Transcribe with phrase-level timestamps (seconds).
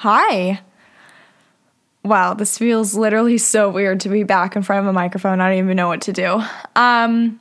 [0.00, 0.62] Hi.
[2.02, 5.42] Wow, this feels literally so weird to be back in front of a microphone.
[5.42, 6.42] I don't even know what to do.
[6.74, 7.38] Um,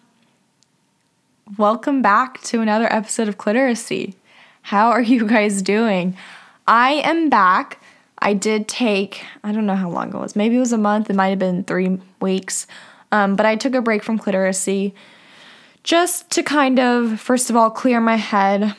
[1.57, 4.13] welcome back to another episode of Cliteracy.
[4.63, 6.17] How are you guys doing?
[6.67, 7.81] I am back.
[8.17, 10.35] I did take, I don't know how long it was.
[10.35, 11.09] Maybe it was a month.
[11.09, 12.67] It might have been three weeks.
[13.13, 14.91] Um, but I took a break from Cliteracy
[15.83, 18.75] just to kind of, first of all, clear my head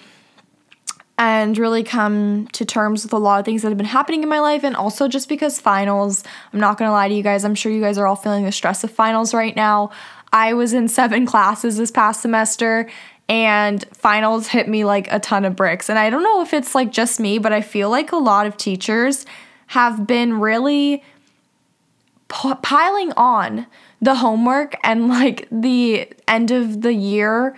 [1.21, 4.29] and really come to terms with a lot of things that have been happening in
[4.29, 4.65] my life.
[4.65, 7.71] And also just because finals i'm not going to lie to you guys i'm sure
[7.71, 9.91] you guys are all feeling the stress of finals right now.
[10.33, 12.89] I was in seven classes this past semester
[13.29, 15.91] and finals hit me like a ton of bricks.
[15.91, 18.47] And i don't know if it's like just me but i feel like a lot
[18.47, 19.27] of teachers
[19.67, 21.05] have been really
[22.29, 23.67] p- piling on
[24.01, 27.55] the homework and like the end of the year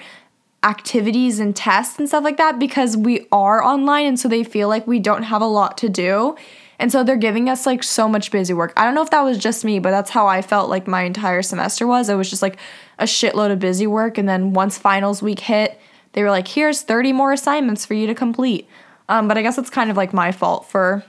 [0.63, 4.69] activities and tests and stuff like that because we are online and so they feel
[4.69, 6.37] like we don't have a lot to do.
[6.79, 8.73] And so they're giving us like so much busy work.
[8.77, 11.03] I don't know if that was just me, but that's how I felt like my
[11.03, 12.09] entire semester was.
[12.09, 12.59] It was just like
[12.99, 14.19] a shitload of busy work.
[14.19, 15.81] And then once finals week hit,
[16.13, 18.69] they were like, here's 30 more assignments for you to complete.
[19.09, 21.05] Um, but I guess it's kind of like my fault for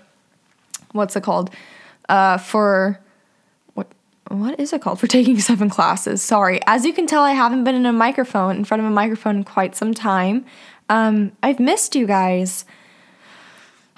[0.92, 1.50] what's it called?
[2.08, 3.00] Uh, for
[4.34, 6.22] what is it called for taking seven classes?
[6.22, 6.59] Sorry.
[6.66, 9.38] As you can tell i haven't been in a microphone in front of a microphone
[9.38, 10.45] in quite some time.
[10.90, 12.66] Um, i've missed you guys.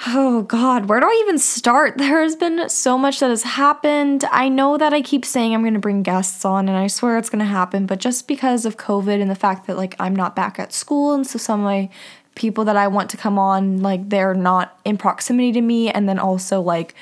[0.08, 0.88] Oh god.
[0.88, 1.98] Where do i even start?
[2.06, 4.26] There has been so much that has happened.
[4.32, 7.18] I know that i keep saying i'm going to bring guests on and i swear
[7.18, 10.16] it's going to happen but just because of covid and the fact that like i'm
[10.16, 11.90] not back at school and so some of my
[12.36, 16.08] people that i want to come on like they're not in proximity to me and
[16.08, 16.94] then also like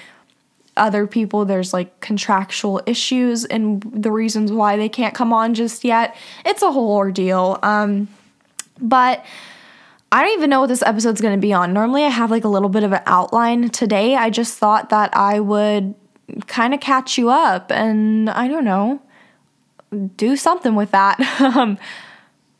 [0.75, 5.83] other people there's like contractual issues and the reasons why they can't come on just
[5.83, 6.15] yet.
[6.45, 7.59] It's a whole ordeal.
[7.61, 8.07] Um
[8.79, 9.23] but
[10.11, 11.73] I don't even know what this episode's going to be on.
[11.73, 13.69] Normally I have like a little bit of an outline.
[13.69, 15.95] Today I just thought that I would
[16.47, 19.01] kind of catch you up and I don't know,
[20.17, 21.19] do something with that.
[21.55, 21.77] um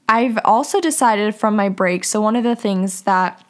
[0.10, 2.04] I've also decided from my break.
[2.04, 3.44] So one of the things that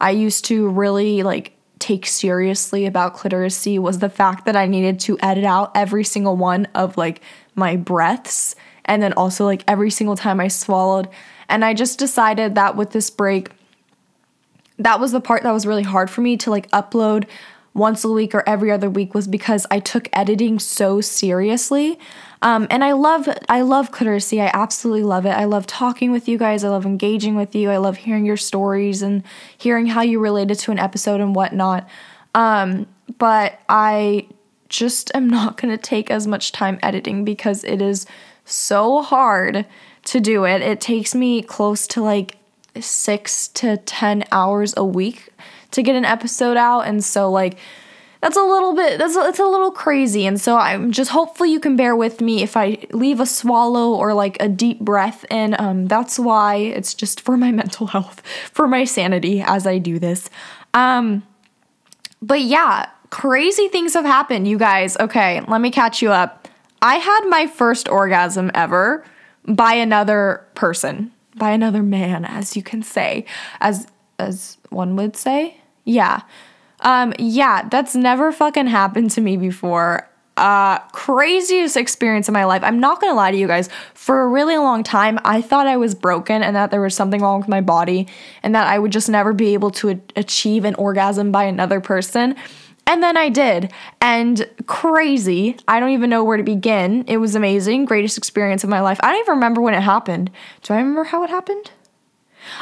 [0.00, 1.51] I used to really like
[1.82, 6.36] take seriously about cliteracy was the fact that I needed to edit out every single
[6.36, 7.20] one of like
[7.56, 8.54] my breaths
[8.84, 11.08] and then also like every single time I swallowed.
[11.48, 13.50] And I just decided that with this break,
[14.78, 17.26] that was the part that was really hard for me to like upload
[17.74, 21.98] once a week or every other week was because I took editing so seriously.
[22.42, 24.42] Um, and I love I love Cliteracy.
[24.42, 25.30] I absolutely love it.
[25.30, 26.64] I love talking with you guys.
[26.64, 27.70] I love engaging with you.
[27.70, 29.22] I love hearing your stories and
[29.56, 31.88] hearing how you related to an episode and whatnot.
[32.34, 32.86] Um,
[33.18, 34.26] but I
[34.68, 38.06] just am not gonna take as much time editing because it is
[38.44, 39.64] so hard
[40.06, 40.62] to do it.
[40.62, 42.38] It takes me close to like
[42.80, 45.28] six to ten hours a week
[45.70, 47.56] to get an episode out, and so like
[48.22, 50.24] that's a little bit that's it's a little crazy.
[50.26, 53.94] And so i'm just hopefully you can bear with me if i leave a swallow
[53.94, 58.22] or like a deep breath and um, that's why it's just for my mental health
[58.52, 60.30] for my sanity as i do this.
[60.72, 61.24] Um,
[62.22, 64.96] but yeah crazy things have happened you guys.
[64.98, 66.48] Okay let me catch you up.
[66.80, 69.04] I had my first orgasm ever
[69.44, 73.26] by another person by another man as you can say
[73.60, 73.86] as
[74.20, 75.56] as one would say.
[75.84, 76.22] Yeah
[76.82, 80.08] um, yeah, that's never fucking happened to me before.
[80.36, 82.62] Uh, craziest experience in my life.
[82.64, 83.68] I'm not gonna lie to you guys.
[83.94, 87.20] For a really long time, I thought I was broken and that there was something
[87.20, 88.08] wrong with my body
[88.42, 92.34] and that I would just never be able to achieve an orgasm by another person.
[92.86, 93.72] And then I did.
[94.00, 95.56] And crazy.
[95.68, 97.04] I don't even know where to begin.
[97.06, 97.84] It was amazing.
[97.84, 98.98] Greatest experience of my life.
[99.02, 100.30] I don't even remember when it happened.
[100.62, 101.70] Do I remember how it happened?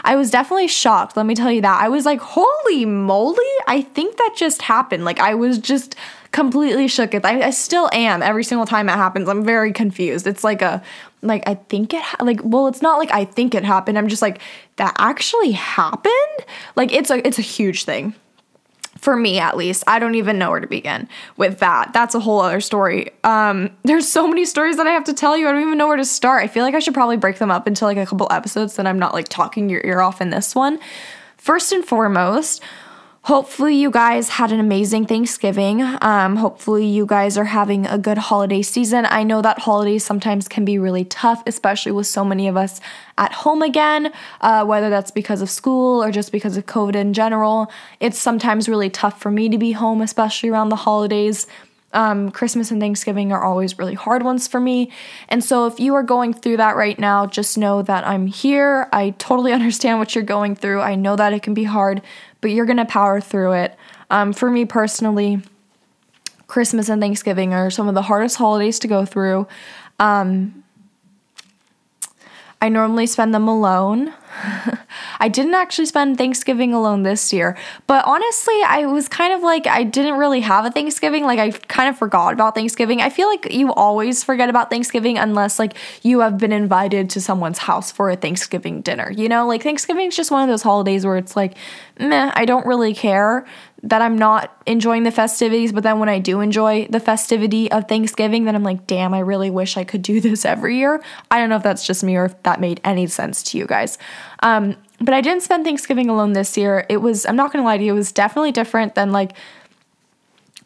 [0.05, 1.17] I was definitely shocked.
[1.17, 1.83] Let me tell you that.
[1.83, 5.05] I was like, holy moly, I think that just happened.
[5.05, 5.97] Like, I was just
[6.33, 7.15] completely shook.
[7.15, 9.29] I, I still am every single time it happens.
[9.29, 10.27] I'm very confused.
[10.27, 10.83] It's like a,
[11.23, 13.99] like, I think it, ha- like, well, it's not like I think it happened.
[13.99, 14.41] I'm just like,
[14.77, 16.15] that actually happened?
[16.77, 18.15] Like, it's a, it's a huge thing
[19.01, 21.93] for me at least i don't even know where to begin with that.
[21.93, 23.11] That's a whole other story.
[23.25, 25.49] Um there's so many stories that i have to tell you.
[25.49, 26.43] I don't even know where to start.
[26.43, 28.87] I feel like i should probably break them up into like a couple episodes that
[28.87, 30.79] i'm not like talking your ear off in this one.
[31.37, 32.63] First and foremost
[33.31, 35.83] Hopefully, you guys had an amazing Thanksgiving.
[36.01, 39.07] Um, hopefully, you guys are having a good holiday season.
[39.09, 42.81] I know that holidays sometimes can be really tough, especially with so many of us
[43.19, 47.13] at home again, uh, whether that's because of school or just because of COVID in
[47.13, 47.71] general.
[48.01, 51.47] It's sometimes really tough for me to be home, especially around the holidays.
[51.93, 54.93] Um, Christmas and Thanksgiving are always really hard ones for me.
[55.29, 58.89] And so, if you are going through that right now, just know that I'm here.
[58.93, 60.81] I totally understand what you're going through.
[60.81, 62.03] I know that it can be hard,
[62.41, 63.77] but you're gonna power through it.
[64.11, 65.43] Um, for me personally,
[66.47, 69.47] Christmas and Thanksgiving are some of the hardest holidays to go through.
[69.99, 70.65] Um,
[72.61, 74.13] I normally spend them alone.
[75.21, 77.57] I didn't actually spend Thanksgiving alone this year,
[77.87, 81.25] but honestly, I was kind of like, I didn't really have a Thanksgiving.
[81.25, 83.01] Like, I kind of forgot about Thanksgiving.
[83.01, 87.21] I feel like you always forget about Thanksgiving unless, like, you have been invited to
[87.21, 89.11] someone's house for a Thanksgiving dinner.
[89.11, 91.57] You know, like, Thanksgiving is just one of those holidays where it's like,
[91.99, 93.47] meh, I don't really care
[93.83, 97.89] that I'm not enjoying the festivities, but then when I do enjoy the festivity of
[97.89, 101.03] Thanksgiving, then I'm like, damn, I really wish I could do this every year.
[101.31, 103.67] I don't know if that's just me or if that made any sense to you
[103.67, 103.99] guys.
[104.43, 106.87] Um, but I didn't spend Thanksgiving alone this year.
[106.89, 109.33] It was, I'm not gonna lie to you, it was definitely different than like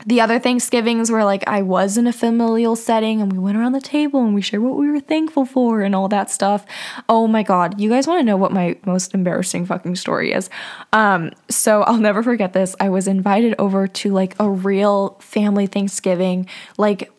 [0.06, 3.72] the other Thanksgivings where like I was in a familial setting and we went around
[3.72, 6.66] the table and we shared what we were thankful for and all that stuff.
[7.08, 10.50] Oh my god, you guys want to know what my most embarrassing fucking story is?
[10.92, 12.74] Um so I'll never forget this.
[12.80, 17.10] I was invited over to like a real family Thanksgiving, like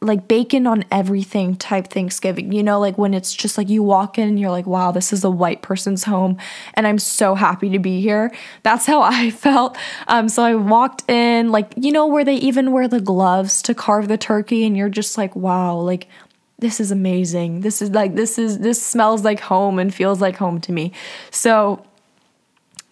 [0.00, 2.52] like bacon on everything type Thanksgiving.
[2.52, 5.12] You know, like when it's just like you walk in and you're like, wow, this
[5.12, 6.38] is a white person's home
[6.74, 8.32] and I'm so happy to be here.
[8.62, 9.76] That's how I felt.
[10.06, 13.74] Um, so I walked in, like, you know, where they even wear the gloves to
[13.74, 16.08] carve the turkey, and you're just like, wow, like
[16.58, 17.60] this is amazing.
[17.60, 20.92] This is like this is this smells like home and feels like home to me.
[21.30, 21.84] So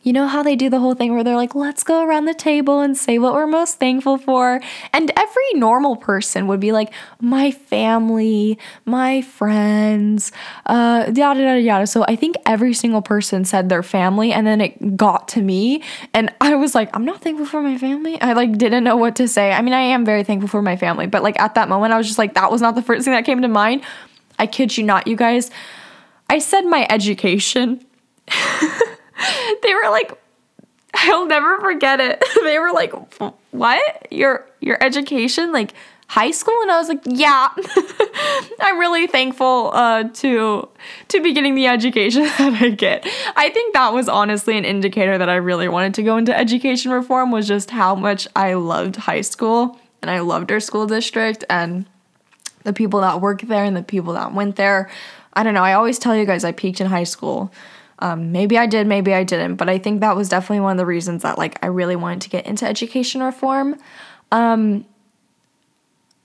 [0.07, 2.35] you know how they do the whole thing where they're like, let's go around the
[2.35, 4.61] table and say what we're most thankful for?
[4.93, 10.31] And every normal person would be like, my family, my friends,
[10.67, 11.89] uh, yada, yada, yada.
[11.89, 15.83] So I think every single person said their family, and then it got to me,
[16.15, 18.21] and I was like, I'm not thankful for my family.
[18.21, 19.51] I like didn't know what to say.
[19.51, 21.99] I mean, I am very thankful for my family, but like at that moment, I
[21.99, 23.83] was just like, that was not the first thing that came to mind.
[24.39, 25.51] I kid you not, you guys.
[26.31, 27.85] I said my education.
[29.63, 30.13] they were like,
[30.95, 32.25] I'll never forget it.
[32.43, 32.93] they were like,
[33.51, 34.07] "What?
[34.11, 35.75] Your your education, like
[36.09, 37.49] high school?" And I was like, "Yeah."
[38.61, 40.69] I'm really thankful uh, to
[41.09, 43.07] to be getting the education that I get.
[43.37, 46.91] I think that was honestly an indicator that I really wanted to go into education
[46.91, 51.45] reform was just how much I loved high school and I loved our school district
[51.51, 51.87] and
[52.65, 54.91] the people that work there and the people that went there.
[55.35, 55.63] I don't know.
[55.63, 57.53] I always tell you guys I peaked in high school.
[57.99, 60.79] Um, maybe I did, maybe I didn't, but I think that was definitely one of
[60.79, 63.77] the reasons that like I really wanted to get into education reform.
[64.31, 64.85] Um,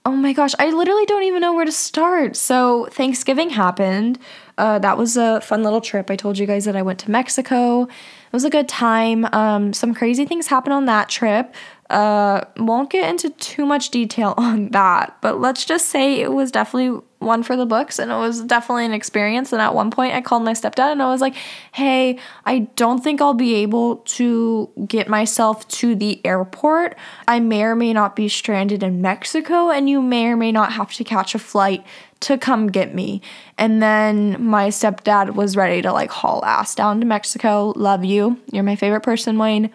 [0.04, 2.36] oh my gosh, I literally don't even know where to start.
[2.36, 4.18] So Thanksgiving happened.
[4.58, 6.10] Uh, that was a fun little trip.
[6.10, 7.82] I told you guys that I went to Mexico.
[7.84, 9.26] It was a good time.
[9.32, 11.54] Um, some crazy things happened on that trip.
[11.90, 16.50] Uh, won't get into too much detail on that, but let's just say it was
[16.50, 19.52] definitely one for the books and it was definitely an experience.
[19.52, 21.34] And at one point, I called my stepdad and I was like,
[21.72, 26.96] hey, I don't think I'll be able to get myself to the airport.
[27.28, 30.72] I may or may not be stranded in Mexico, and you may or may not
[30.72, 31.84] have to catch a flight
[32.20, 33.20] to come get me.
[33.58, 37.72] And then my stepdad was ready to like haul ass down to Mexico.
[37.76, 38.38] Love you.
[38.50, 39.70] You're my favorite person, Wayne.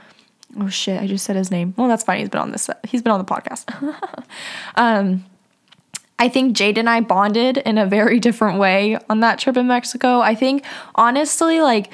[0.60, 1.74] Oh shit, I just said his name.
[1.78, 2.20] Well, that's fine.
[2.20, 2.70] He's been on this.
[2.88, 3.66] He's been on the podcast.
[4.76, 5.24] um,
[6.20, 9.68] I think Jade and I bonded in a very different way on that trip in
[9.68, 10.20] Mexico.
[10.20, 11.92] I think honestly, like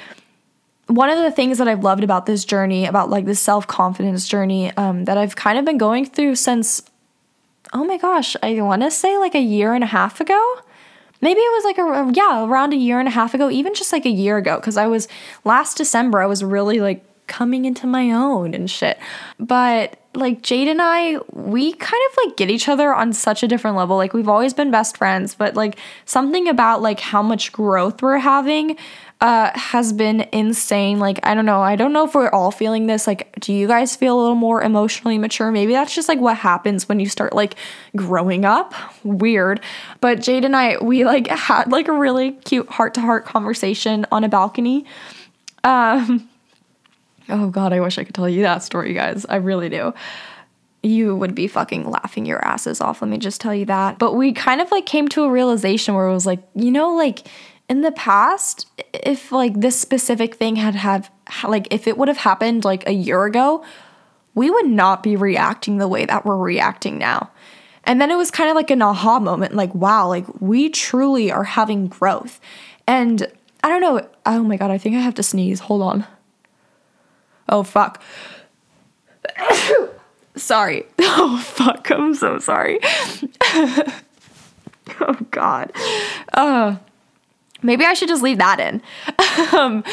[0.86, 4.26] one of the things that I've loved about this journey, about like this self confidence
[4.26, 6.82] journey, um, that I've kind of been going through since,
[7.74, 10.58] oh my gosh, I want to say like a year and a half ago.
[11.20, 13.92] Maybe it was like a yeah, around a year and a half ago, even just
[13.92, 15.06] like a year ago, because I was
[15.44, 16.22] last December.
[16.22, 18.98] I was really like coming into my own and shit.
[19.38, 23.48] But like Jade and I, we kind of like get each other on such a
[23.48, 23.96] different level.
[23.96, 28.18] Like we've always been best friends, but like something about like how much growth we're
[28.18, 28.76] having
[29.20, 30.98] uh has been insane.
[30.98, 33.06] Like I don't know, I don't know if we're all feeling this.
[33.06, 35.50] Like do you guys feel a little more emotionally mature?
[35.50, 37.56] Maybe that's just like what happens when you start like
[37.96, 38.74] growing up.
[39.02, 39.60] Weird.
[40.00, 44.28] But Jade and I, we like had like a really cute heart-to-heart conversation on a
[44.28, 44.84] balcony.
[45.64, 46.28] Um
[47.28, 49.24] Oh god, I wish I could tell you that story, guys.
[49.28, 49.94] I really do.
[50.82, 53.98] You would be fucking laughing your asses off, let me just tell you that.
[53.98, 56.94] But we kind of like came to a realization where it was like, you know,
[56.94, 57.26] like
[57.68, 61.10] in the past, if like this specific thing had have
[61.48, 63.64] like if it would have happened like a year ago,
[64.34, 67.30] we would not be reacting the way that we're reacting now.
[67.84, 71.30] And then it was kind of like an aha moment, like, wow, like we truly
[71.30, 72.40] are having growth.
[72.86, 73.26] And
[73.62, 75.60] I don't know, oh my god, I think I have to sneeze.
[75.60, 76.06] Hold on.
[77.48, 78.02] Oh, fuck.
[80.36, 80.86] sorry.
[81.16, 81.90] Oh, fuck.
[81.90, 82.80] I'm so sorry.
[83.52, 83.92] oh,
[85.30, 85.70] God.
[86.32, 86.76] Uh,
[87.62, 88.82] maybe I should just leave that in.
[89.58, 89.84] um,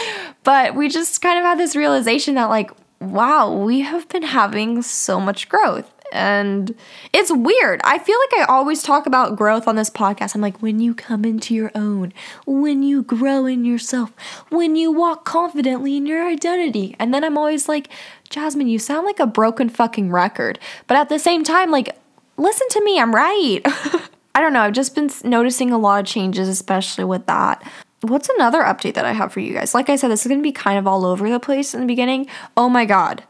[0.43, 4.81] but we just kind of had this realization that, like, wow, we have been having
[4.81, 5.93] so much growth.
[6.11, 6.75] And
[7.13, 7.81] it's weird.
[7.83, 10.35] I feel like I always talk about growth on this podcast.
[10.35, 12.13] I'm like, when you come into your own,
[12.45, 14.11] when you grow in yourself,
[14.49, 16.95] when you walk confidently in your identity.
[16.99, 17.89] And then I'm always like,
[18.29, 20.59] Jasmine, you sound like a broken fucking record.
[20.87, 21.97] But at the same time, like,
[22.37, 23.61] listen to me, I'm right.
[24.35, 24.61] I don't know.
[24.61, 27.63] I've just been noticing a lot of changes, especially with that.
[28.01, 29.73] What's another update that I have for you guys?
[29.73, 31.85] Like I said, this is to be kind of all over the place in the
[31.85, 32.27] beginning.
[32.57, 33.23] Oh my God.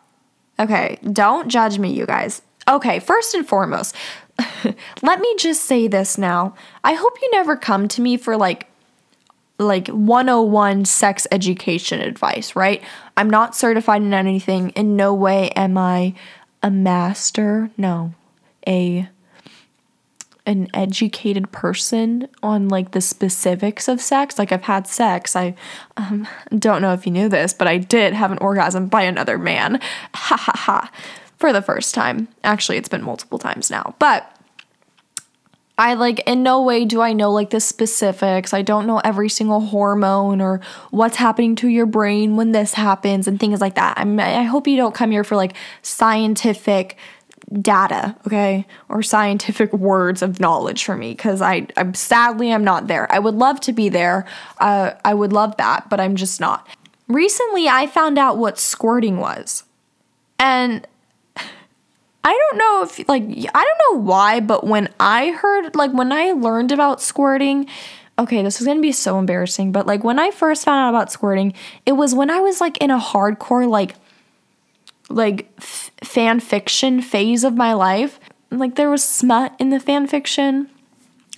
[0.59, 2.41] Okay, don't judge me, you guys.
[2.67, 3.95] Okay, first and foremost,
[5.01, 6.55] let me just say this now.
[6.83, 8.67] I hope you never come to me for like
[9.57, 12.83] like 101 sex education advice, right?
[13.15, 14.69] I'm not certified in anything.
[14.71, 16.15] In no way am I
[16.63, 17.69] a master.
[17.77, 18.13] No.
[18.67, 19.07] A
[20.47, 24.39] an educated person on like the specifics of sex.
[24.39, 25.35] Like I've had sex.
[25.35, 25.53] I
[25.97, 26.27] um,
[26.57, 29.79] don't know if you knew this, but I did have an orgasm by another man.
[30.13, 30.91] Ha ha ha
[31.41, 32.27] for the first time.
[32.43, 33.95] Actually, it's been multiple times now.
[33.99, 34.31] But
[35.77, 38.53] I like in no way do I know like the specifics.
[38.53, 43.27] I don't know every single hormone or what's happening to your brain when this happens
[43.27, 43.97] and things like that.
[43.97, 46.97] I'm, I hope you don't come here for like scientific
[47.59, 52.87] data, okay, or scientific words of knowledge for me because I, I'm sadly I'm not
[52.87, 53.11] there.
[53.11, 54.25] I would love to be there.
[54.59, 56.67] Uh, I would love that, but I'm just not.
[57.07, 59.63] Recently, I found out what squirting was,
[60.39, 60.87] and
[62.23, 66.11] I don't know if like I don't know why, but when I heard like when
[66.11, 67.67] I learned about squirting,
[68.19, 71.11] okay, this is to be so embarrassing, but like when I first found out about
[71.11, 71.53] squirting,
[71.85, 73.95] it was when I was like in a hardcore like
[75.09, 78.19] like f- fan fiction phase of my life.
[78.51, 80.69] Like there was smut in the fan fiction,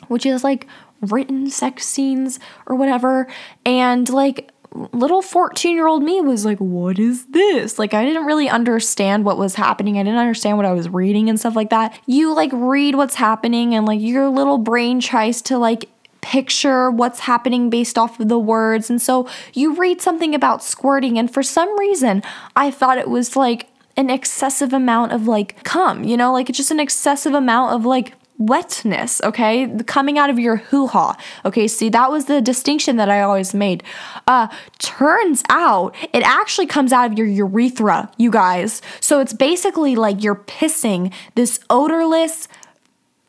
[0.07, 0.67] which is like
[0.99, 3.27] written sex scenes or whatever,
[3.65, 7.77] and like little 14 year old me was like, What is this?
[7.77, 9.97] Like, I didn't really understand what was happening.
[9.97, 11.99] I didn't understand what I was reading and stuff like that.
[12.05, 15.89] You like read what's happening, and like your little brain tries to like
[16.21, 18.89] picture what's happening based off of the words.
[18.89, 22.23] And so you read something about squirting, and for some reason,
[22.55, 26.57] I thought it was like an excessive amount of like cum, you know, like it's
[26.57, 29.67] just an excessive amount of like wetness, okay?
[29.85, 31.17] Coming out of your hoo ha.
[31.45, 33.83] Okay, see, that was the distinction that I always made.
[34.27, 34.47] Uh,
[34.79, 38.81] turns out it actually comes out of your urethra, you guys.
[38.99, 42.47] So it's basically like you're pissing this odorless,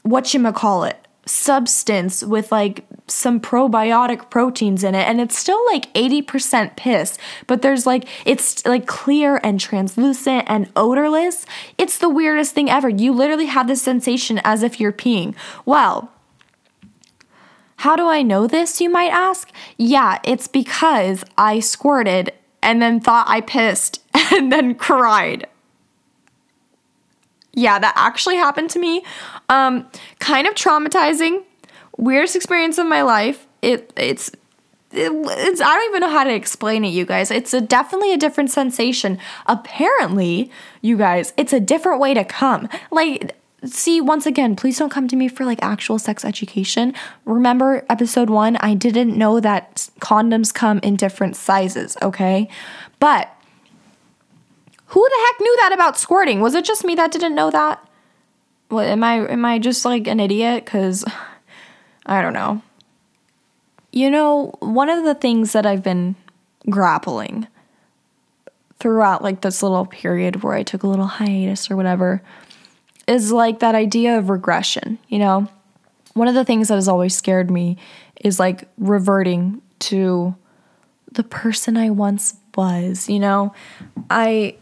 [0.02, 5.62] what you call it, substance with like some probiotic proteins in it and it's still
[5.66, 11.44] like 80% piss but there's like it's like clear and translucent and odorless.
[11.76, 12.88] It's the weirdest thing ever.
[12.88, 15.34] You literally have this sensation as if you're peeing.
[15.66, 16.10] Well
[17.76, 19.50] how do I know this you might ask?
[19.76, 22.32] Yeah it's because I squirted
[22.62, 25.46] and then thought I pissed and then cried.
[27.52, 29.04] Yeah, that actually happened to me.
[29.48, 29.86] Um,
[30.18, 31.44] kind of traumatizing,
[31.96, 33.46] weirdest experience of my life.
[33.62, 34.30] It it's
[34.90, 37.30] it, it's I don't even know how to explain it, you guys.
[37.30, 39.18] It's a definitely a different sensation.
[39.46, 40.50] Apparently,
[40.82, 42.68] you guys, it's a different way to come.
[42.90, 46.92] Like see once again please don't come to me for like actual sex education
[47.24, 52.46] remember episode 1 i didn't know that condoms come in different sizes okay
[53.00, 53.34] but
[54.94, 56.40] who the heck knew that about squirting?
[56.40, 57.84] Was it just me that didn't know that?
[58.68, 61.04] What am I am I just like an idiot cuz
[62.06, 62.62] I don't know.
[63.92, 66.16] You know, one of the things that I've been
[66.68, 67.46] grappling
[68.78, 72.22] throughout like this little period where I took a little hiatus or whatever
[73.06, 75.48] is like that idea of regression, you know?
[76.14, 77.76] One of the things that has always scared me
[78.20, 80.34] is like reverting to
[81.12, 83.54] the person I once was, you know?
[84.10, 84.56] I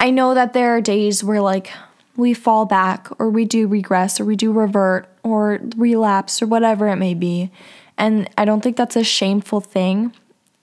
[0.00, 1.72] I know that there are days where like
[2.16, 6.88] we fall back or we do regress or we do revert or relapse or whatever
[6.88, 7.50] it may be.
[7.98, 10.14] And I don't think that's a shameful thing.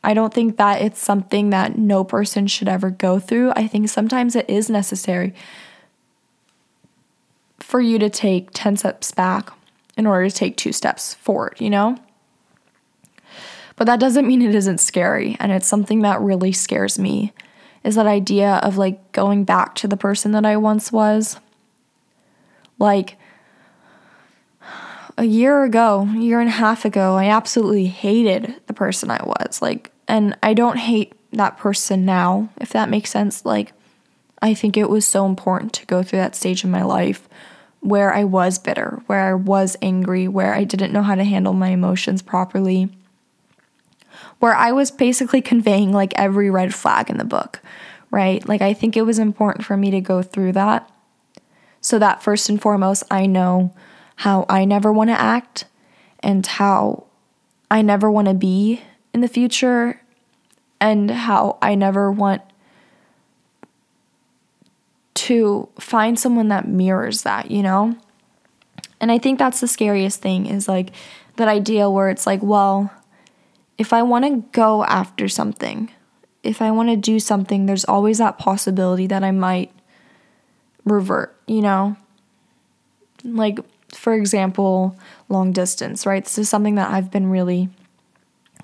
[0.04, 3.52] I don't think that it's something that no person should ever go through.
[3.56, 5.34] I think sometimes it is necessary
[7.60, 9.52] for you to take 10 steps back
[9.98, 11.98] in order to take two steps forward, you know?
[13.76, 15.38] But that doesn't mean it isn't scary.
[15.40, 17.34] And it's something that really scares me
[17.84, 21.40] is that idea of like going back to the person that I once was.
[22.78, 23.18] Like
[25.22, 29.24] a year ago, a year and a half ago, I absolutely hated the person I
[29.24, 29.62] was.
[29.62, 33.46] Like, and I don't hate that person now, if that makes sense.
[33.46, 33.72] Like,
[34.42, 37.30] I think it was so important to go through that stage in my life
[37.82, 41.54] where I was bitter, where I was angry, where I didn't know how to handle
[41.54, 42.90] my emotions properly
[44.40, 47.62] where I was basically conveying like every red flag in the book,
[48.10, 48.46] right?
[48.48, 50.90] Like, I think it was important for me to go through that
[51.80, 53.74] so that first and foremost, I know
[54.18, 55.66] how I never want to act
[56.20, 57.06] and how
[57.70, 58.82] I never want to be
[59.14, 60.02] in the future
[60.80, 62.42] and how I never want
[65.14, 67.96] to find someone that mirrors that, you know?
[69.00, 70.92] And I think that's the scariest thing is like
[71.38, 72.92] that idea where it's like, well,
[73.78, 75.92] if I want to go after something,
[76.44, 79.72] if I want to do something, there's always that possibility that I might
[80.86, 81.98] revert, you know?
[83.24, 83.60] Like,
[83.94, 84.98] for example,
[85.30, 86.24] long distance, right?
[86.24, 87.70] This is something that I've been really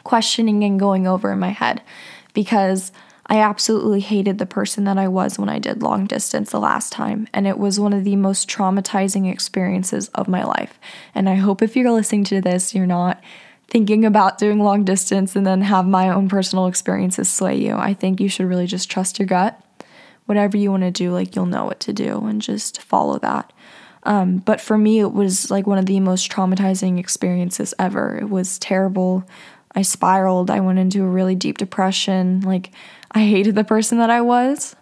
[0.03, 1.81] questioning and going over in my head
[2.34, 2.91] because
[3.25, 6.93] I absolutely hated the person that I was when I did long distance the last
[6.93, 7.27] time.
[7.34, 10.79] And it was one of the most traumatizing experiences of my life.
[11.13, 13.22] And I hope if you're listening to this, you're not
[13.69, 17.75] thinking about doing long distance and then have my own personal experiences sway you.
[17.75, 19.62] I think you should really just trust your gut
[20.27, 23.51] whatever you want to do, like you'll know what to do and just follow that.
[24.08, 28.18] Um, but for me, it was like one of the most traumatizing experiences ever.
[28.18, 29.28] It was terrible.
[29.76, 30.50] I spiraled.
[30.50, 32.40] I went into a really deep depression.
[32.40, 32.72] Like,
[33.12, 34.78] I hated the person that I was.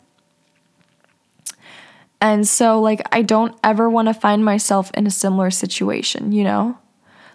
[2.21, 6.43] And so, like, I don't ever want to find myself in a similar situation, you
[6.43, 6.77] know?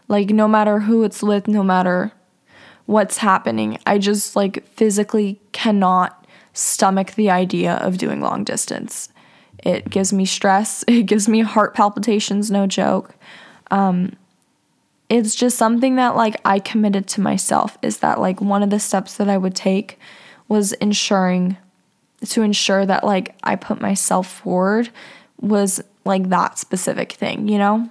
[0.07, 2.13] Like, no matter who it's with, no matter
[2.87, 9.09] what's happening, I just, like, physically cannot stomach the idea of doing long distance.
[9.63, 13.15] It gives me stress, it gives me heart palpitations, no joke.
[13.71, 14.17] Um,
[15.09, 18.79] it's just something that like I committed to myself is that like one of the
[18.79, 19.99] steps that I would take
[20.49, 21.57] was ensuring
[22.27, 24.91] to ensure that like I put myself forward
[25.41, 27.89] was like that specific thing, you know?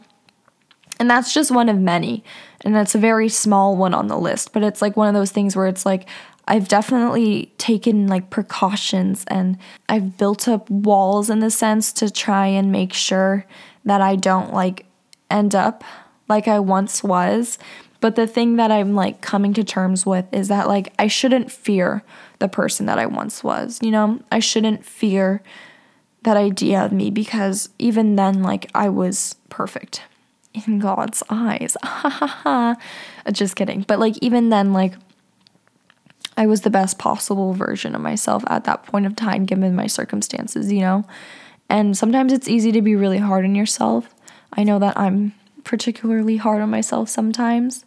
[1.00, 2.24] And that's just one of many.
[2.62, 5.32] And that's a very small one on the list, but it's like one of those
[5.32, 6.08] things where it's like
[6.50, 9.58] I've definitely taken like precautions and
[9.88, 13.46] I've built up walls in the sense to try and make sure
[13.86, 14.88] that I don't like
[15.30, 15.84] end up
[16.28, 17.60] like I once was.
[18.02, 21.52] But the thing that I'm like coming to terms with is that like I shouldn't
[21.52, 22.04] fear
[22.40, 23.80] the person that I once was.
[23.84, 25.44] You know, I shouldn't fear
[26.24, 30.02] that idea of me because even then, like I was perfect
[30.66, 31.78] in God's eyes.
[31.84, 32.76] Ha ha ha.
[33.32, 33.86] Just kidding.
[33.88, 34.94] But like even then, like
[36.40, 39.88] I was the best possible version of myself at that point of time, given my
[39.88, 41.04] circumstances, you know?
[41.68, 44.16] And sometimes it's easy to be really hard on yourself.
[44.54, 45.34] I know that I'm
[45.66, 47.84] particularly hard on myself sometimes.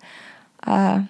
[0.64, 1.04] Uh,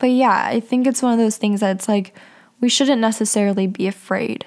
[0.00, 2.18] but yeah, I think it's one of those things that it's like
[2.60, 4.46] we shouldn't necessarily be afraid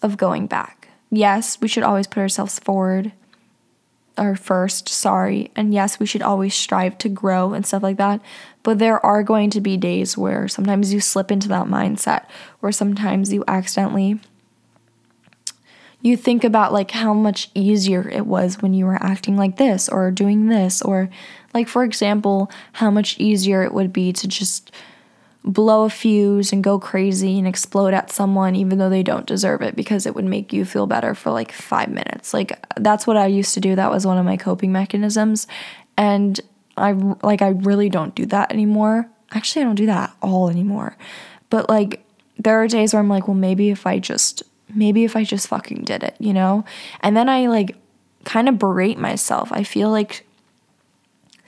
[0.00, 0.88] of going back.
[1.10, 3.12] Yes, we should always put ourselves forward
[4.16, 5.50] or first, sorry.
[5.56, 8.20] And yes, we should always strive to grow and stuff like that.
[8.62, 12.26] But there are going to be days where sometimes you slip into that mindset,
[12.60, 14.20] where sometimes you accidentally
[16.04, 19.88] you think about like how much easier it was when you were acting like this
[19.88, 21.08] or doing this or
[21.54, 24.70] like for example, how much easier it would be to just
[25.44, 29.60] blow a fuse and go crazy and explode at someone even though they don't deserve
[29.60, 32.32] it because it would make you feel better for like 5 minutes.
[32.32, 33.76] Like that's what I used to do.
[33.76, 35.46] That was one of my coping mechanisms
[35.98, 36.40] and
[36.76, 39.08] I like I really don't do that anymore.
[39.32, 40.96] Actually, I don't do that at all anymore.
[41.50, 42.02] But like
[42.38, 44.42] there are days where I'm like, well, maybe if I just
[44.74, 46.64] maybe if I just fucking did it, you know?
[47.00, 47.76] And then I like
[48.24, 49.52] kind of berate myself.
[49.52, 50.23] I feel like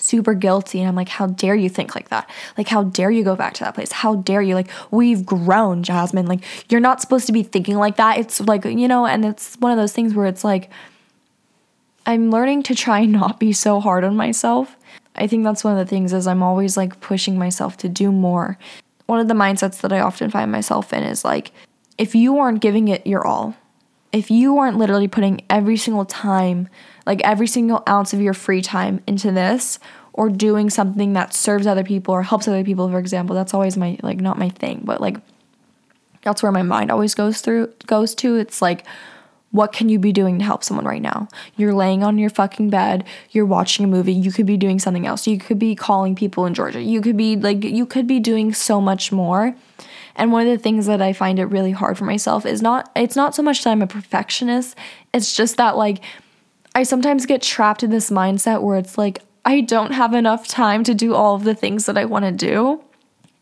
[0.07, 2.31] super guilty and I'm like how dare you think like that?
[2.57, 3.93] Like how dare you go back to that place?
[3.93, 4.55] How dare you?
[4.55, 6.27] Like we've grown, Jasmine.
[6.27, 8.19] Like you're not supposed to be thinking like that.
[8.19, 10.71] It's like, you know, and it's one of those things where it's like
[12.07, 14.77] I'm learning to try not be so hard on myself.
[15.17, 18.13] I think that's one of the things is I'm always like pushing myself to do
[18.13, 18.59] more.
[19.07, 21.53] One of the mindsets that I often find myself in is like
[21.99, 23.57] if you aren't giving it your all,
[24.13, 26.69] if you aren't literally putting every single time,
[27.07, 29.79] like every single ounce of your free time into this
[30.17, 33.77] or doing something that serves other people or helps other people, for example, that's always
[33.77, 35.19] my like not my thing, but like
[36.23, 38.37] that's where my mind always goes through goes to.
[38.37, 38.85] It's like
[39.53, 41.29] what can you be doing to help someone right now?
[41.57, 45.07] You're laying on your fucking bed, you're watching a movie, you could be doing something
[45.07, 45.27] else.
[45.27, 46.83] You could be calling people in Georgia.
[46.83, 49.55] You could be like you could be doing so much more.
[50.17, 52.91] And one of the things that I find it really hard for myself is not
[52.97, 54.77] it's not so much that I'm a perfectionist,
[55.13, 56.03] it's just that like
[56.75, 60.85] I sometimes get trapped in this mindset where it's like I don't have enough time
[60.85, 62.83] to do all of the things that I want to do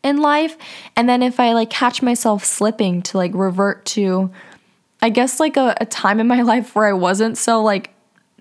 [0.03, 0.55] in life.
[0.95, 4.31] And then if I like catch myself slipping to like revert to
[5.01, 7.91] I guess like a, a time in my life where I wasn't so like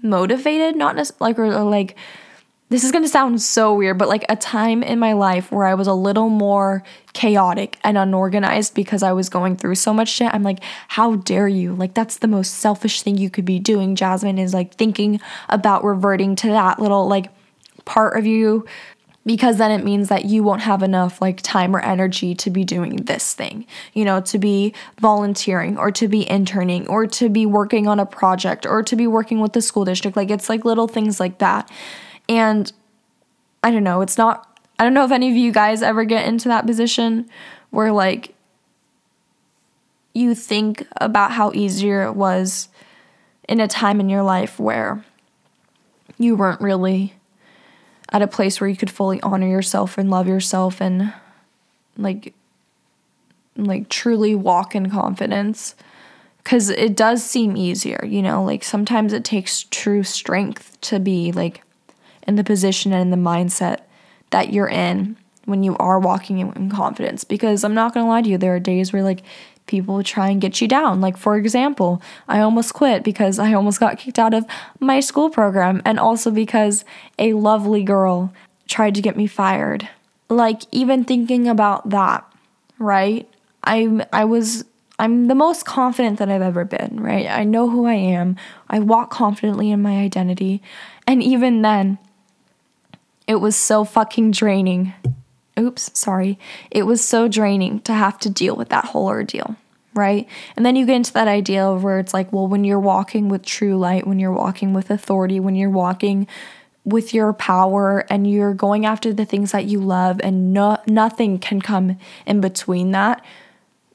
[0.02, 1.96] motivated, not necessarily like or, or like
[2.70, 5.66] this is going to sound so weird, but like a time in my life where
[5.66, 10.08] I was a little more chaotic and unorganized because I was going through so much
[10.08, 10.32] shit.
[10.34, 11.74] I'm like, how dare you?
[11.74, 13.94] Like, that's the most selfish thing you could be doing.
[13.94, 17.30] Jasmine is like thinking about reverting to that little like
[17.84, 18.66] part of you
[19.26, 22.64] because then it means that you won't have enough like time or energy to be
[22.64, 27.46] doing this thing, you know, to be volunteering or to be interning or to be
[27.46, 30.16] working on a project or to be working with the school district.
[30.16, 31.70] Like, it's like little things like that.
[32.28, 32.70] And
[33.62, 36.28] I don't know, it's not, I don't know if any of you guys ever get
[36.28, 37.28] into that position
[37.70, 38.34] where like
[40.12, 42.68] you think about how easier it was
[43.48, 45.04] in a time in your life where
[46.18, 47.14] you weren't really
[48.14, 51.12] at a place where you could fully honor yourself and love yourself and
[51.98, 52.32] like
[53.56, 55.74] like truly walk in confidence
[56.44, 61.32] cuz it does seem easier, you know, like sometimes it takes true strength to be
[61.32, 61.62] like
[62.26, 63.78] in the position and in the mindset
[64.30, 67.24] that you're in when you are walking in confidence.
[67.24, 69.24] Because I'm not gonna lie to you, there are days where like
[69.66, 71.00] people try and get you down.
[71.00, 74.44] Like, for example, I almost quit because I almost got kicked out of
[74.80, 76.84] my school program, and also because
[77.18, 78.32] a lovely girl
[78.68, 79.88] tried to get me fired.
[80.28, 82.24] Like, even thinking about that,
[82.78, 83.28] right?
[83.62, 84.64] I I was
[84.98, 87.26] I'm the most confident that I've ever been, right?
[87.26, 88.36] I know who I am.
[88.68, 90.62] I walk confidently in my identity.
[91.06, 91.98] And even then,
[93.26, 94.94] it was so fucking draining.
[95.58, 96.38] Oops, sorry.
[96.70, 99.56] It was so draining to have to deal with that whole ordeal,
[99.94, 100.26] right?
[100.56, 103.44] And then you get into that idea where it's like, well, when you're walking with
[103.44, 106.26] true light, when you're walking with authority, when you're walking
[106.84, 111.38] with your power and you're going after the things that you love and no, nothing
[111.38, 113.24] can come in between that,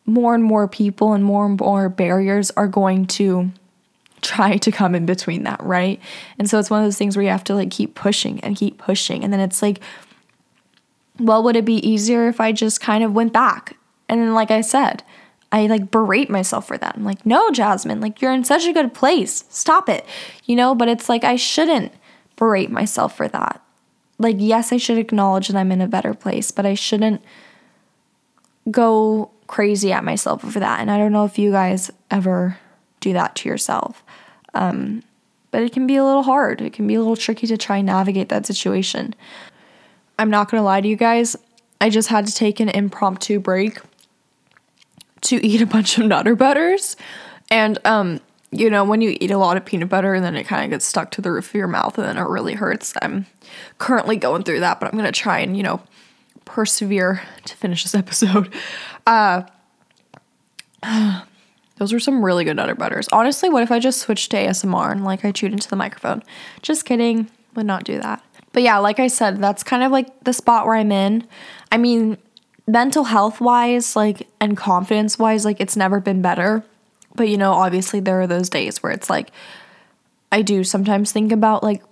[0.06, 3.52] more and more people and more and more barriers are going to
[4.22, 6.02] try to come in between that, right?
[6.38, 8.56] And so it's one of those things where you have to like keep pushing and
[8.56, 9.24] keep pushing.
[9.24, 9.82] And then it's like,
[11.20, 13.78] well, would it be easier if I just kind of went back?
[14.08, 15.04] And then, like I said,
[15.52, 16.96] I like berate myself for that.
[16.96, 19.46] I'm like, no, Jasmine, like you're in such a good place.
[19.50, 20.06] Stop it.
[20.46, 21.92] You know, but it's like I shouldn't
[22.36, 23.62] berate myself for that.
[24.18, 27.22] Like, yes, I should acknowledge that I'm in a better place, but I shouldn't
[28.70, 30.80] go crazy at myself for that.
[30.80, 32.58] And I don't know if you guys ever
[33.00, 34.04] do that to yourself.
[34.54, 35.04] Um,
[35.52, 36.62] but it can be a little hard.
[36.62, 39.16] It can be a little tricky to try and navigate that situation.
[40.20, 41.38] I'm not gonna lie to you guys.
[41.82, 43.80] I just had to take an impromptu break
[45.22, 46.98] to eat a bunch of Nutter Butters.
[47.50, 48.20] And, um,
[48.52, 50.70] you know, when you eat a lot of peanut butter and then it kind of
[50.72, 52.94] gets stuck to the roof of your mouth and then it really hurts.
[53.02, 53.28] I'm
[53.78, 55.82] currently going through that, but I'm gonna try and, you know,
[56.44, 58.54] persevere to finish this episode.
[59.08, 59.44] Uh,
[61.78, 63.08] those are some really good Nutter Butters.
[63.14, 66.24] Honestly, what if I just switched to ASMR and like I chewed into the microphone?
[66.62, 68.22] Just kidding, would not do that.
[68.54, 71.28] But yeah, like I said, that's kind of like the spot where I'm in.
[71.72, 72.18] I mean,
[72.68, 76.64] mental health wise, like, and confidence wise, like, it's never been better.
[77.16, 79.32] But you know, obviously, there are those days where it's like,
[80.32, 81.84] I do sometimes think about like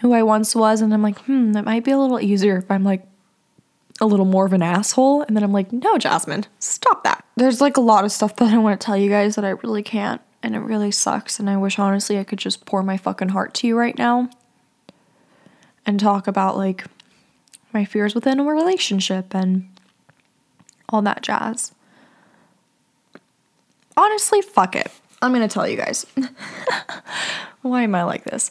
[0.00, 2.70] who I once was, and I'm like, hmm, it might be a little easier if
[2.70, 3.06] I'm like
[4.00, 5.22] a little more of an asshole.
[5.22, 7.24] And then I'm like, no, Jasmine, stop that.
[7.36, 9.50] There's like a lot of stuff that I want to tell you guys that I
[9.50, 10.20] really can't.
[10.42, 11.38] And it really sucks.
[11.38, 14.28] And I wish honestly I could just pour my fucking heart to you right now
[15.86, 16.84] and talk about like
[17.72, 19.68] my fears within a relationship and
[20.88, 21.72] all that jazz.
[23.96, 24.90] Honestly, fuck it.
[25.20, 26.06] I'm gonna tell you guys.
[27.62, 28.50] Why am I like this?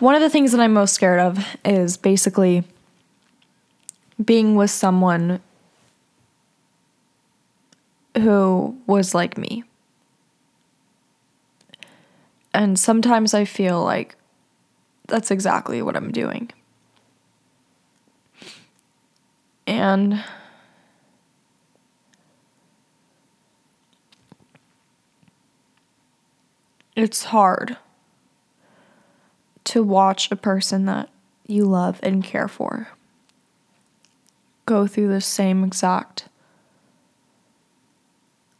[0.00, 2.64] One of the things that I'm most scared of is basically
[4.22, 5.40] being with someone
[8.16, 9.62] who was like me.
[12.52, 14.16] And sometimes I feel like
[15.10, 16.50] that's exactly what I'm doing.
[19.66, 20.24] And
[26.96, 27.76] it's hard
[29.64, 31.08] to watch a person that
[31.46, 32.88] you love and care for
[34.70, 36.28] go through the same exact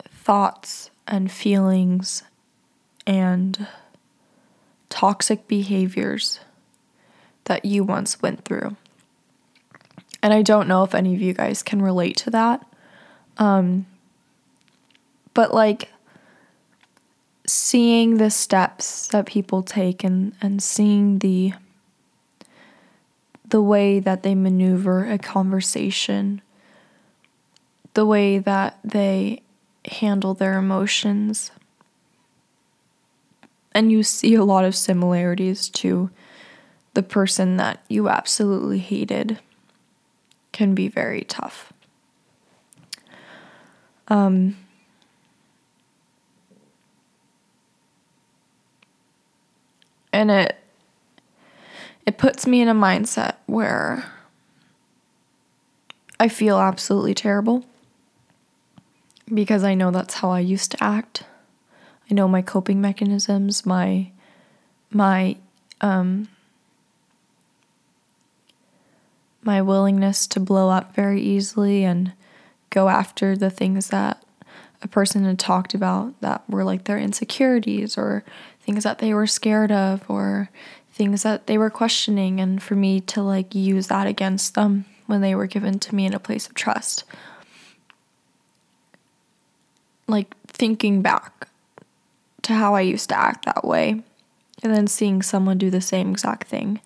[0.09, 2.25] thoughts and feelings
[3.07, 3.69] and
[5.01, 6.41] toxic behaviors
[7.45, 8.77] that you once went through.
[10.23, 12.67] And I don't know if any of you guys can relate to that.
[13.39, 13.87] Um,
[15.33, 15.89] but like
[17.47, 21.55] seeing the steps that people take and, and seeing the
[23.49, 26.43] the way that they maneuver a conversation,
[27.95, 29.41] the way that they
[29.87, 31.51] handle their emotions.
[33.73, 36.11] And you see a lot of similarities to
[36.95, 39.39] the person that you absolutely hated
[40.53, 41.73] can be very tough.
[44.09, 44.57] Um,
[50.13, 50.57] and it
[52.07, 54.05] it puts me in a mindset where
[56.19, 57.65] I feel absolutely terrible
[59.33, 61.23] because I know that's how I used to act.
[62.11, 64.11] I know my coping mechanisms, my
[64.91, 65.37] my
[65.81, 66.29] um
[69.43, 72.13] my willingness to blow up very easily and
[72.71, 74.23] go after the things that
[74.83, 78.25] a person had talked about that were like their insecurities or
[78.61, 80.51] things that they were scared of or
[80.93, 85.21] things that they were questioning and for me to like use that against them when
[85.21, 87.05] they were given to me in a place of trust.
[90.07, 91.50] Like thinking back
[92.43, 94.03] to how I used to act that way.
[94.63, 96.81] And then seeing someone do the same exact thing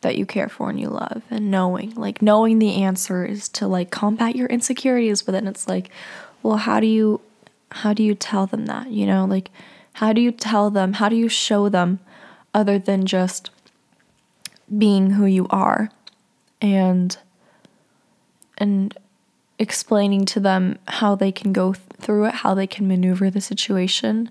[0.00, 3.68] that you care for and you love and knowing like knowing the answer is to
[3.68, 5.90] like combat your insecurities but then it's like
[6.42, 7.20] well how do you
[7.72, 9.24] how do you tell them that you know?
[9.24, 9.50] Like
[9.94, 12.00] how do you tell them how do you show them
[12.52, 13.50] other than just
[14.76, 15.90] being who you are?
[16.60, 17.16] And
[18.58, 18.96] and
[19.58, 24.30] explaining to them how they can go through it how they can maneuver the situation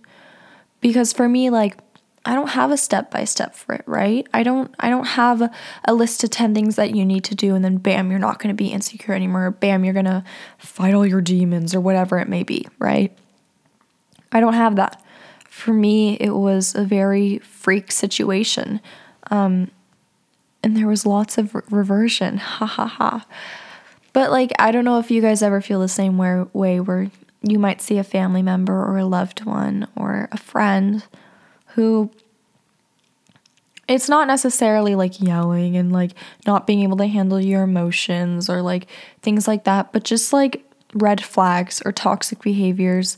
[0.82, 1.78] because for me like
[2.26, 4.28] I don't have a step by step for it, right?
[4.34, 5.52] I don't I don't have a,
[5.86, 8.40] a, list of 10 things that you need to do and then bam, you're not
[8.40, 9.52] going to be insecure anymore.
[9.52, 10.24] Bam, you're going to
[10.58, 13.18] fight all your demons or whatever it may be, right?
[14.32, 15.02] I don't have that.
[15.50, 18.82] For me, it was a very freak situation.
[19.32, 19.72] Um,
[20.62, 22.38] and there was lots of re- reversion.
[22.60, 23.26] Ha ha ha.
[24.12, 27.10] But like I don't know if you guys ever feel the same way, way where
[27.42, 31.06] you might see a family member or a loved one or a friend
[31.68, 32.12] who
[33.88, 36.12] it's not necessarily like yelling and like
[36.46, 38.88] not being able to handle your emotions or like
[39.22, 43.18] things like that, but just like red flags or toxic behaviors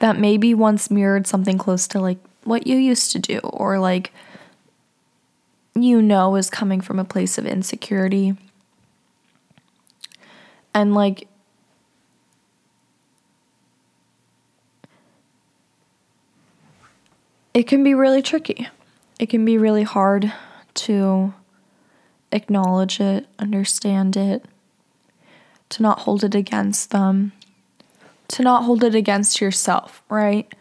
[0.00, 4.12] that maybe once mirrored something close to like what you used to do or like
[5.74, 8.36] you know is coming from a place of insecurity.
[10.74, 11.28] And like
[17.54, 18.68] it can be really tricky.
[19.20, 20.32] It can be really hard
[20.74, 21.32] to
[22.32, 24.44] acknowledge it, understand it,
[25.68, 27.32] to not hold it against them,
[28.28, 30.52] to not hold it against yourself, right?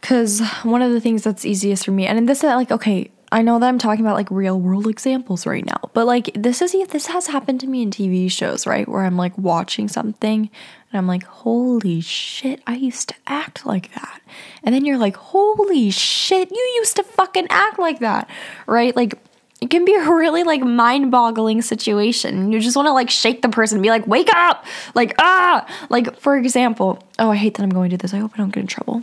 [0.00, 3.42] Because one of the things that's easiest for me, and this is like, okay, I
[3.42, 6.72] know that I'm talking about like real world examples right now, but like this is
[6.88, 8.88] this has happened to me in TV shows, right?
[8.88, 10.48] Where I'm like watching something
[10.90, 14.22] and I'm like, holy shit, I used to act like that.
[14.62, 18.30] And then you're like, holy shit, you used to fucking act like that,
[18.66, 18.96] right?
[18.96, 19.18] Like
[19.60, 22.52] it can be a really like mind-boggling situation.
[22.52, 24.64] You just want to like shake the person, be like, "Wake up!"
[24.94, 28.14] Like ah, like for example, oh, I hate that I'm going to do this.
[28.14, 29.02] I hope I don't get in trouble.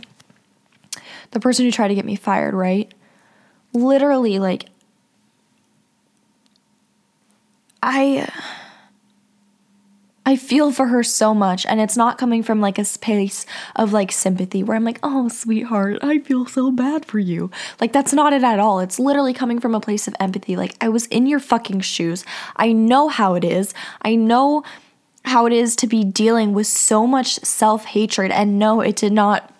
[1.32, 2.92] The person who tried to get me fired, right?
[3.76, 4.66] Literally like
[7.82, 8.28] I
[10.28, 13.92] I feel for her so much and it's not coming from like a space of
[13.92, 18.12] like sympathy where I'm like, "Oh, sweetheart, I feel so bad for you." Like that's
[18.12, 18.80] not it at all.
[18.80, 20.56] It's literally coming from a place of empathy.
[20.56, 22.24] Like I was in your fucking shoes.
[22.56, 23.72] I know how it is.
[24.02, 24.64] I know
[25.24, 29.52] how it is to be dealing with so much self-hatred and no, it did not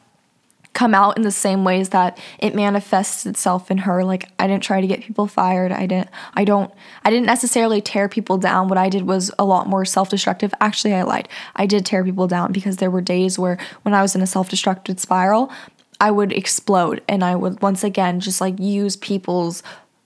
[0.76, 4.04] come out in the same ways that it manifests itself in her.
[4.04, 5.72] Like i didn't try to get people fired.
[5.72, 6.70] I didn't i don't
[7.02, 8.68] i didn't necessarily tear people down.
[8.68, 10.52] What i did was a lot more self-destructive.
[10.60, 11.28] Actually i lied.
[11.56, 14.26] I did tear people down because there were days where when i was in a
[14.26, 15.50] self-destructive spiral
[15.98, 19.62] i would explode and i would once again just like use people's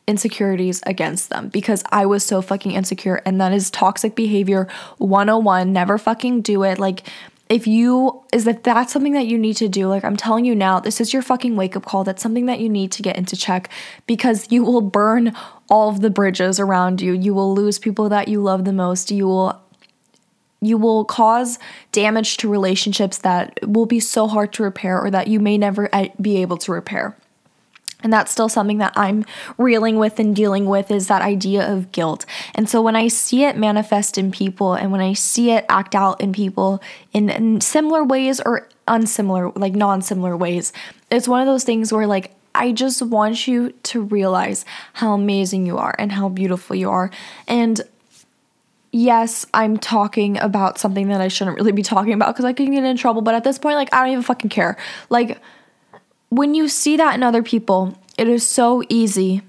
[0.07, 3.23] insecurities against them because I was so fucking insecure.
[3.25, 4.67] And that is toxic behavior
[4.99, 6.81] 101 never fucking do it.
[6.81, 7.05] Like
[7.51, 9.89] if you is that that's something that you need to do.
[9.89, 12.05] Like i'm telling you now this is your fucking wake up call.
[12.05, 13.69] That's something that you need to get into check
[14.07, 15.35] because you will burn
[15.69, 17.13] all of the bridges around you.
[17.13, 19.11] You will lose people that you love the most.
[19.11, 19.61] You will
[20.63, 21.59] you will cause
[21.91, 25.93] damage to relationships that will be so hard to repair or that you may never
[25.95, 27.17] uh, be able to repair
[28.03, 29.25] and that's still something that I'm
[29.59, 32.27] reeling with and dealing with is that idea of guilt.
[32.55, 35.95] And so when I see it manifest in people and when I see it act
[35.95, 36.83] out in people
[37.13, 40.73] in, in similar ways or unsimilar, like non similar ways,
[41.11, 45.67] it's one of those things where, like, I just want you to realize how amazing
[45.67, 47.11] you are and how beautiful you are.
[47.47, 47.81] And
[48.93, 52.73] yes, I'm talking about something that I shouldn't really be talking about because I can
[52.73, 54.77] get in trouble, but at this point, like, I don't even fucking care.
[55.09, 55.41] Like,
[56.31, 59.43] when you see that in other people, it is so easy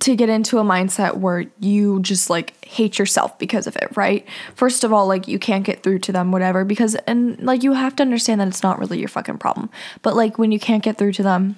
[0.00, 4.26] to get into a mindset where you just like hate yourself because of it, right?
[4.56, 7.72] First of all, like you can't get through to them, whatever, because, and like you
[7.74, 9.70] have to understand that it's not really your fucking problem.
[10.02, 11.56] But like when you can't get through to them,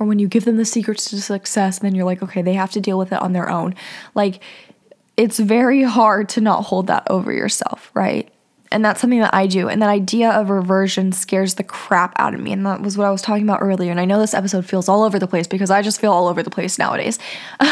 [0.00, 2.70] or when you give them the secrets to success, then you're like, okay, they have
[2.72, 3.74] to deal with it on their own.
[4.14, 4.40] Like,
[5.16, 8.30] it's very hard to not hold that over yourself, right?
[8.70, 9.68] And that's something that I do.
[9.68, 12.52] And that idea of reversion scares the crap out of me.
[12.52, 13.90] And that was what I was talking about earlier.
[13.90, 16.28] And I know this episode feels all over the place because I just feel all
[16.28, 17.18] over the place nowadays.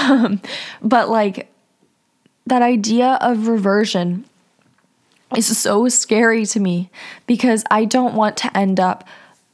[0.07, 0.41] Um,
[0.83, 1.51] but like
[2.47, 4.25] that idea of reversion
[5.35, 6.91] is so scary to me
[7.27, 9.07] because I don't want to end up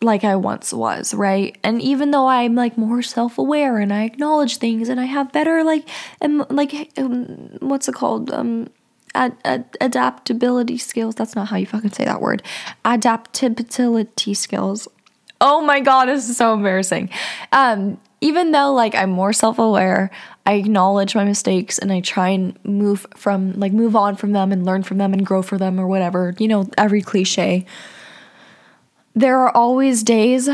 [0.02, 1.56] like I once was, right?
[1.62, 5.64] And even though I'm like more self-aware and I acknowledge things and I have better
[5.64, 5.88] like
[6.20, 8.68] and like um, what's it called um
[9.14, 11.14] ad- ad- adaptability skills.
[11.14, 12.42] That's not how you fucking say that word.
[12.84, 14.88] Adaptability skills.
[15.40, 17.10] Oh my god, this is so embarrassing.
[17.52, 20.10] Um even though like I'm more self-aware,
[20.46, 24.52] I acknowledge my mistakes and I try and move from like move on from them
[24.52, 26.34] and learn from them and grow for them or whatever.
[26.38, 27.66] You know, every cliche
[29.14, 30.48] there are always days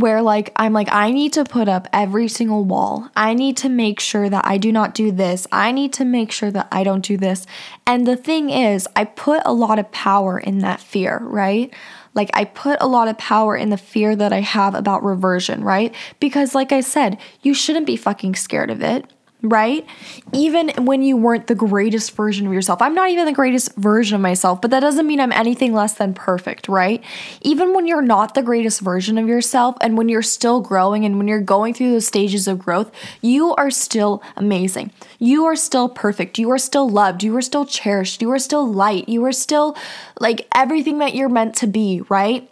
[0.00, 3.10] where like I'm like I need to put up every single wall.
[3.16, 5.46] I need to make sure that I do not do this.
[5.52, 7.46] I need to make sure that I don't do this.
[7.86, 11.72] And the thing is, I put a lot of power in that fear, right?
[12.14, 15.64] Like I put a lot of power in the fear that I have about reversion,
[15.64, 15.94] right?
[16.20, 19.10] Because like I said, you shouldn't be fucking scared of it
[19.44, 19.86] right?
[20.32, 22.80] Even when you weren't the greatest version of yourself.
[22.80, 25.94] I'm not even the greatest version of myself, but that doesn't mean I'm anything less
[25.94, 27.04] than perfect, right?
[27.42, 31.18] Even when you're not the greatest version of yourself and when you're still growing and
[31.18, 34.90] when you're going through those stages of growth, you are still amazing.
[35.18, 36.38] You are still perfect.
[36.38, 37.22] You are still loved.
[37.22, 38.22] You are still cherished.
[38.22, 39.08] You are still light.
[39.08, 39.76] You are still
[40.18, 42.48] like everything that you're meant to be, right?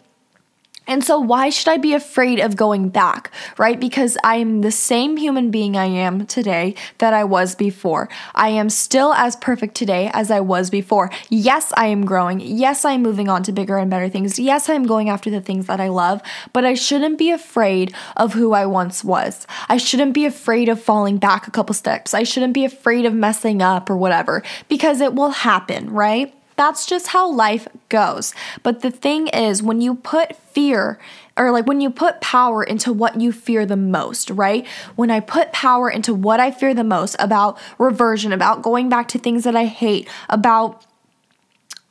[0.85, 3.79] And so, why should I be afraid of going back, right?
[3.79, 8.09] Because I am the same human being I am today that I was before.
[8.35, 11.09] I am still as perfect today as I was before.
[11.29, 12.41] Yes, I am growing.
[12.41, 14.37] Yes, I am moving on to bigger and better things.
[14.37, 17.95] Yes, I am going after the things that I love, but I shouldn't be afraid
[18.17, 19.47] of who I once was.
[19.69, 22.13] I shouldn't be afraid of falling back a couple steps.
[22.13, 26.33] I shouldn't be afraid of messing up or whatever because it will happen, right?
[26.55, 28.33] That's just how life goes.
[28.61, 30.99] But the thing is, when you put fear
[31.35, 34.67] or like when you put power into what you fear the most, right?
[34.95, 39.07] When I put power into what I fear the most about reversion, about going back
[39.09, 40.85] to things that I hate, about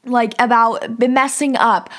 [0.05, 1.91] like about messing up,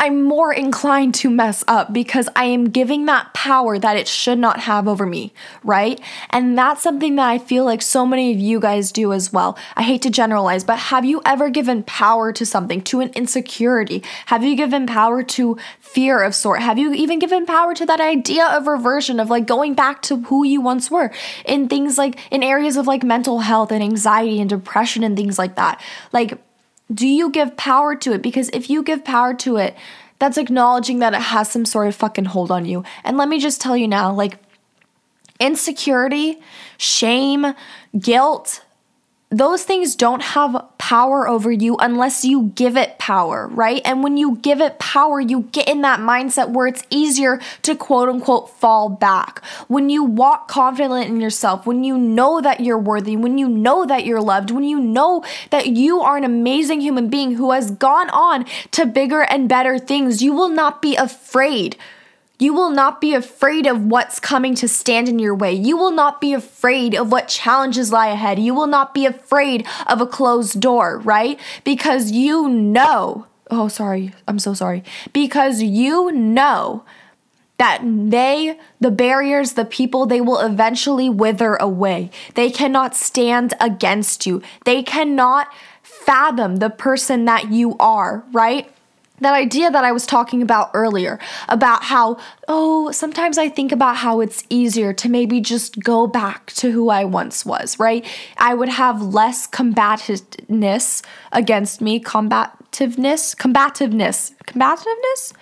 [0.00, 4.38] I'm more inclined to mess up because I am giving that power that it should
[4.38, 5.32] not have over me,
[5.64, 6.00] right?
[6.30, 9.58] And that's something that I feel like so many of you guys do as well.
[9.74, 14.04] I hate to generalize, but have you ever given power to something, to an insecurity?
[14.26, 16.62] Have you given power to fear of sort?
[16.62, 20.22] Have you even given power to that idea of reversion, of like going back to
[20.22, 21.10] who you once were
[21.44, 25.40] in things like in areas of like mental health and anxiety and depression and things
[25.40, 25.82] like that?
[26.12, 26.38] Like,
[26.92, 28.22] do you give power to it?
[28.22, 29.76] Because if you give power to it,
[30.18, 32.84] that's acknowledging that it has some sort of fucking hold on you.
[33.04, 34.38] And let me just tell you now like,
[35.40, 36.40] insecurity,
[36.78, 37.54] shame,
[37.98, 38.64] guilt,
[39.30, 43.82] those things don't have power over you unless you give it power, right?
[43.84, 47.76] And when you give it power, you get in that mindset where it's easier to
[47.76, 49.44] quote unquote fall back.
[49.68, 53.84] When you walk confident in yourself, when you know that you're worthy, when you know
[53.84, 57.70] that you're loved, when you know that you are an amazing human being who has
[57.70, 61.76] gone on to bigger and better things, you will not be afraid
[62.38, 65.52] you will not be afraid of what's coming to stand in your way.
[65.52, 68.38] You will not be afraid of what challenges lie ahead.
[68.38, 71.38] You will not be afraid of a closed door, right?
[71.64, 74.84] Because you know, oh, sorry, I'm so sorry.
[75.12, 76.84] Because you know
[77.58, 82.10] that they, the barriers, the people, they will eventually wither away.
[82.34, 84.42] They cannot stand against you.
[84.64, 88.72] They cannot fathom the person that you are, right?
[89.20, 93.96] That idea that I was talking about earlier about how, oh, sometimes I think about
[93.96, 98.04] how it's easier to maybe just go back to who I once was, right?
[98.36, 101.02] I would have less combativeness
[101.32, 105.32] against me, combativeness, combativeness, combativeness.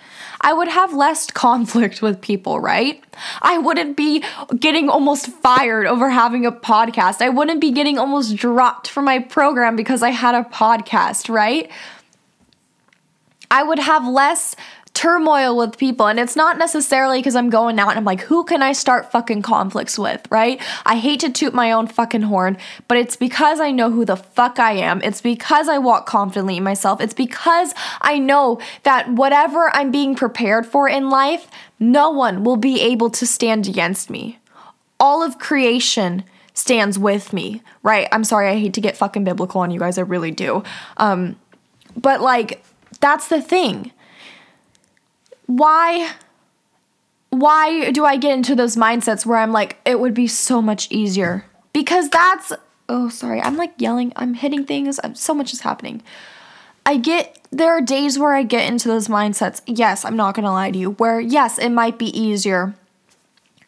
[0.40, 3.02] I would have less conflict with people, right?
[3.42, 4.24] I wouldn't be
[4.58, 7.22] getting almost fired over having a podcast.
[7.22, 11.70] I wouldn't be getting almost dropped from my program because I had a podcast, right?
[13.50, 14.56] I would have less
[14.94, 16.06] turmoil with people.
[16.06, 19.12] And it's not necessarily because I'm going out and I'm like, who can I start
[19.12, 20.58] fucking conflicts with, right?
[20.86, 22.56] I hate to toot my own fucking horn,
[22.88, 25.02] but it's because I know who the fuck I am.
[25.02, 27.02] It's because I walk confidently in myself.
[27.02, 31.46] It's because I know that whatever I'm being prepared for in life,
[31.78, 34.38] no one will be able to stand against me.
[34.98, 36.24] all of creation
[36.54, 38.08] stands with me, right?
[38.12, 40.62] I'm sorry, I hate to get fucking biblical on you guys, I really do.
[40.96, 41.36] Um,
[41.96, 42.64] but like,
[42.96, 43.92] that's the thing.
[45.46, 46.12] Why
[47.30, 50.90] why do I get into those mindsets where I'm like, it would be so much
[50.90, 51.44] easier?
[51.72, 52.52] Because that's,
[52.88, 56.02] oh, sorry, I'm like yelling, I'm hitting things, I'm, so much is happening.
[56.86, 59.60] I get, there are days where I get into those mindsets.
[59.66, 62.74] Yes, I'm not gonna lie to you, where yes, it might be easier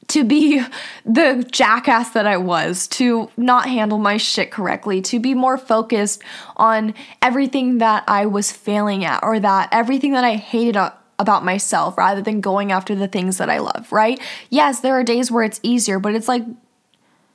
[0.09, 0.63] to be
[1.05, 6.23] the jackass that I was, to not handle my shit correctly, to be more focused
[6.57, 10.77] on everything that I was failing at or that everything that I hated
[11.19, 14.21] about myself rather than going after the things that I love, right?
[14.51, 16.45] Yes, there are days where it's easier, but it's like,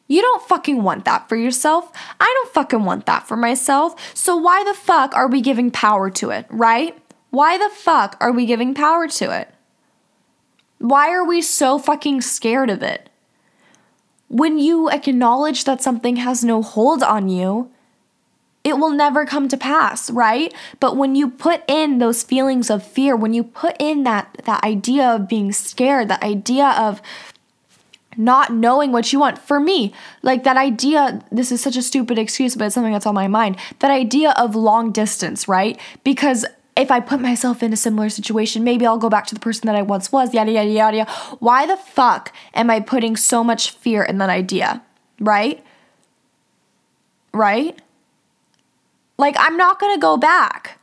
[0.07, 1.91] you don't fucking want that for yourself.
[2.19, 3.95] I don't fucking want that for myself.
[4.15, 6.97] So why the fuck are we giving power to it, right?
[7.29, 9.53] Why the fuck are we giving power to it?
[10.83, 13.07] Why are we so fucking scared of it?
[14.27, 17.71] When you acknowledge that something has no hold on you,
[18.65, 20.53] it will never come to pass, right?
[20.81, 24.61] But when you put in those feelings of fear, when you put in that that
[24.65, 27.01] idea of being scared, that idea of
[28.17, 29.37] not knowing what you want.
[29.39, 33.05] For me, like that idea, this is such a stupid excuse, but it's something that's
[33.05, 33.55] on my mind.
[33.79, 35.79] That idea of long distance, right?
[36.03, 36.45] Because
[36.75, 39.67] if I put myself in a similar situation, maybe I'll go back to the person
[39.67, 41.11] that I once was, yada, yada, yada, yada.
[41.39, 44.81] Why the fuck am I putting so much fear in that idea,
[45.19, 45.63] right?
[47.31, 47.79] Right?
[49.17, 50.79] Like, I'm not gonna go back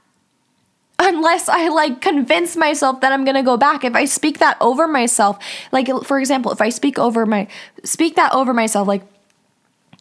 [1.00, 3.84] unless I like convince myself that I'm gonna go back.
[3.84, 5.38] If I speak that over myself,
[5.72, 7.48] like for example, if I speak over my
[7.84, 9.02] speak that over myself, like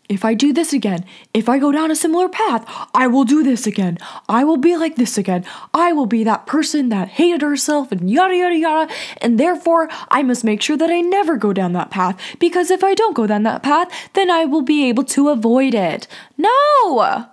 [0.10, 3.44] if I do this again, if I go down a similar path, I will do
[3.44, 4.00] this again.
[4.28, 5.46] I will be like this again.
[5.74, 8.94] I will be that person that hated herself and yada yada yada.
[9.22, 12.84] And therefore, I must make sure that I never go down that path because if
[12.84, 16.08] I don't go down that path, then I will be able to avoid it.
[16.38, 17.30] No!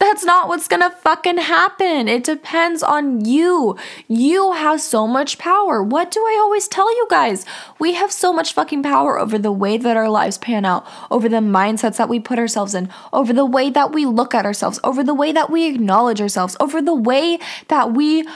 [0.00, 2.08] That's not what's gonna fucking happen.
[2.08, 3.76] It depends on you.
[4.08, 5.82] You have so much power.
[5.82, 7.44] What do I always tell you guys?
[7.78, 11.28] We have so much fucking power over the way that our lives pan out, over
[11.28, 14.80] the mindsets that we put ourselves in, over the way that we look at ourselves,
[14.82, 17.38] over the way that we acknowledge ourselves, over the way
[17.68, 18.26] that we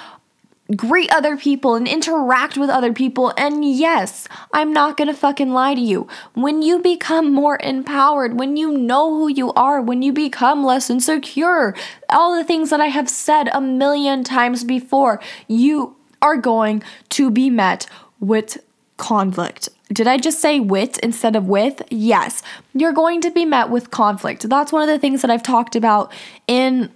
[0.77, 3.33] greet other people and interact with other people.
[3.37, 6.09] And yes, I'm not gonna fucking lie to you.
[6.35, 10.89] When you become more empowered, when you know who you are, when you become less
[10.89, 11.75] insecure,
[12.09, 17.31] all the things that I have said a million times before, you are going to
[17.31, 17.87] be met
[18.19, 18.59] with
[18.97, 19.69] conflict.
[19.93, 21.83] Did I just say wit instead of with?
[21.91, 22.43] Yes.
[22.73, 24.49] You're going to be met with conflict.
[24.49, 26.11] That's one of the things that I've talked about
[26.47, 26.91] in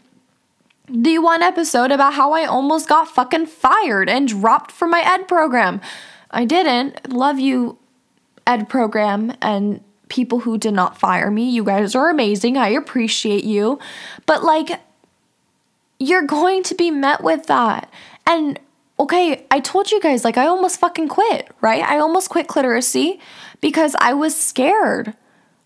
[0.89, 5.29] the one episode about how I almost got fucking fired and dropped from my ed
[5.29, 5.81] program.
[6.31, 7.13] I didn't.
[7.13, 7.79] Love you,
[8.47, 11.49] ed program, and people who did not fire me.
[11.49, 12.57] You guys are amazing.
[12.57, 13.79] I appreciate you.
[14.27, 14.81] But, like,
[15.99, 17.93] you're going to be met with that.
[18.27, 18.59] And,
[18.99, 21.83] okay, I told you guys, like, I almost fucking quit, right?
[21.83, 23.21] I almost quit Cliteracy
[23.61, 25.15] because I was scared.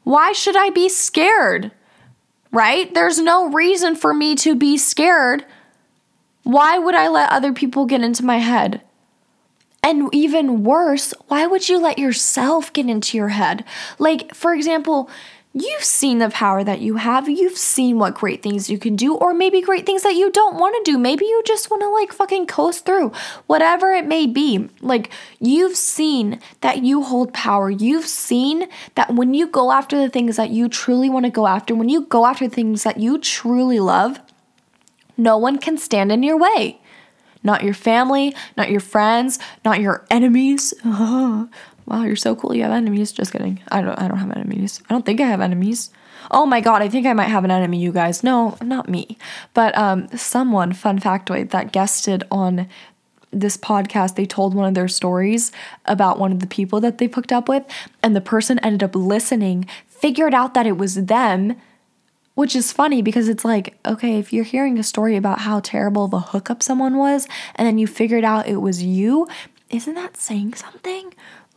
[0.04, 1.70] Why should I be scared?
[2.52, 2.92] Right?
[2.92, 5.44] There's no reason for me to be scared.
[6.42, 8.82] Why would I let other people get into my head?
[9.82, 13.64] And even worse, why would you let yourself get into your head?
[13.98, 15.10] Like, for example,
[15.54, 17.28] You've seen the power that you have.
[17.28, 20.56] You've seen what great things you can do, or maybe great things that you don't
[20.56, 20.96] want to do.
[20.96, 23.12] Maybe you just want to like fucking coast through,
[23.46, 24.70] whatever it may be.
[24.80, 27.68] Like, you've seen that you hold power.
[27.68, 31.46] You've seen that when you go after the things that you truly want to go
[31.46, 34.20] after, when you go after things that you truly love,
[35.18, 36.80] no one can stand in your way.
[37.44, 40.72] Not your family, not your friends, not your enemies.
[41.92, 42.54] Wow, you're so cool.
[42.54, 43.12] You have enemies.
[43.12, 43.60] Just kidding.
[43.70, 44.82] I don't I don't have enemies.
[44.88, 45.90] I don't think I have enemies.
[46.30, 48.24] Oh my god, I think I might have an enemy, you guys.
[48.24, 49.18] No, not me.
[49.52, 52.66] But um someone, fun factoid, that guested on
[53.30, 55.52] this podcast, they told one of their stories
[55.84, 57.64] about one of the people that they hooked up with,
[58.02, 61.56] and the person ended up listening, figured out that it was them,
[62.34, 66.04] which is funny because it's like, okay, if you're hearing a story about how terrible
[66.04, 69.26] of a hookup someone was, and then you figured out it was you,
[69.70, 71.12] isn't that saying something?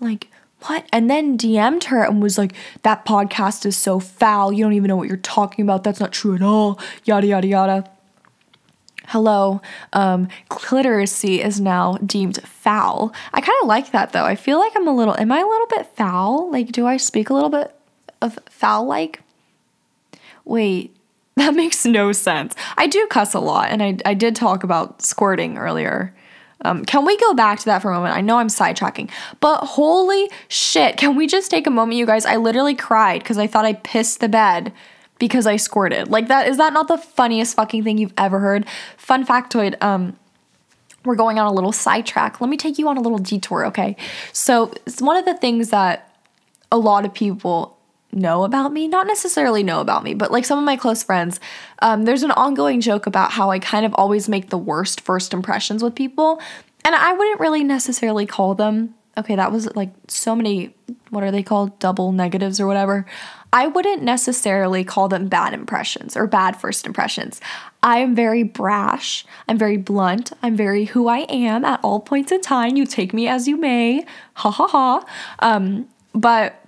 [0.05, 0.29] Like,
[0.61, 0.87] what?
[0.93, 2.53] And then DM'd her and was like,
[2.83, 4.53] that podcast is so foul.
[4.53, 5.83] You don't even know what you're talking about.
[5.83, 6.79] That's not true at all.
[7.03, 7.91] Yada, yada, yada.
[9.07, 9.61] Hello,
[9.93, 13.13] um, Cliteracy is now deemed foul.
[13.33, 14.23] I kind of like that though.
[14.23, 16.51] I feel like I'm a little, am I a little bit foul?
[16.51, 17.75] Like, do I speak a little bit
[18.21, 19.21] of foul like?
[20.43, 20.95] Wait,
[21.35, 22.55] that makes no sense.
[22.77, 26.15] I do cuss a lot, and I, I did talk about squirting earlier.
[26.61, 28.15] Um, can we go back to that for a moment?
[28.15, 32.25] I know I'm sidetracking, but holy shit, can we just take a moment, you guys?
[32.25, 34.71] I literally cried because I thought I pissed the bed
[35.19, 36.09] because I squirted.
[36.09, 38.65] Like that is that not the funniest fucking thing you've ever heard?
[38.97, 40.17] Fun factoid, um,
[41.03, 42.41] we're going on a little sidetrack.
[42.41, 43.95] Let me take you on a little detour, okay?
[44.33, 46.11] So it's one of the things that
[46.71, 47.74] a lot of people
[48.15, 51.39] know about me, not necessarily know about me, but like some of my close friends,
[51.79, 55.33] um, there's an ongoing joke about how I kind of always make the worst first
[55.33, 56.41] impressions with people.
[56.83, 60.75] And I wouldn't really necessarily call them, okay, that was like so many,
[61.09, 61.77] what are they called?
[61.79, 63.05] Double negatives or whatever.
[63.51, 67.39] I wouldn't necessarily call them bad impressions or bad first impressions.
[67.81, 69.25] I am very brash.
[69.47, 70.33] I'm very blunt.
[70.43, 72.75] I'm very who I am at all points in time.
[72.75, 74.05] You take me as you may.
[74.33, 75.05] Ha ha ha.
[75.39, 76.64] Um, but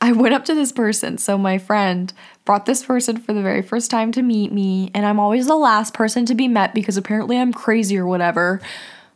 [0.00, 1.18] I went up to this person.
[1.18, 2.12] So my friend
[2.44, 5.56] brought this person for the very first time to meet me, and I'm always the
[5.56, 8.60] last person to be met because apparently I'm crazy or whatever.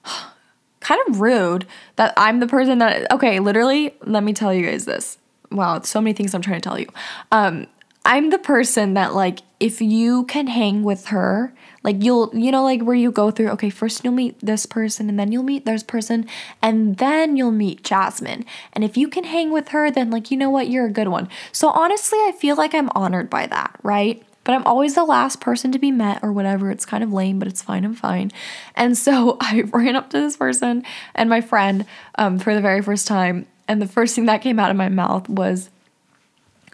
[0.80, 1.64] kind of rude
[1.94, 5.18] that I'm the person that okay, literally, let me tell you guys this.
[5.50, 6.88] Wow, so many things I'm trying to tell you.
[7.30, 7.66] Um,
[8.04, 11.54] I'm the person that like if you can hang with her
[11.84, 15.08] like you'll, you know, like where you go through, okay, first you'll meet this person
[15.08, 16.26] and then you'll meet this person
[16.60, 18.44] and then you'll meet Jasmine.
[18.72, 21.08] And if you can hang with her, then like, you know what, you're a good
[21.08, 21.28] one.
[21.50, 24.22] So honestly, I feel like I'm honored by that, right?
[24.44, 26.70] But I'm always the last person to be met or whatever.
[26.70, 27.84] It's kind of lame, but it's fine.
[27.84, 28.32] I'm fine.
[28.74, 32.82] And so I ran up to this person and my friend um, for the very
[32.82, 33.46] first time.
[33.68, 35.70] And the first thing that came out of my mouth was,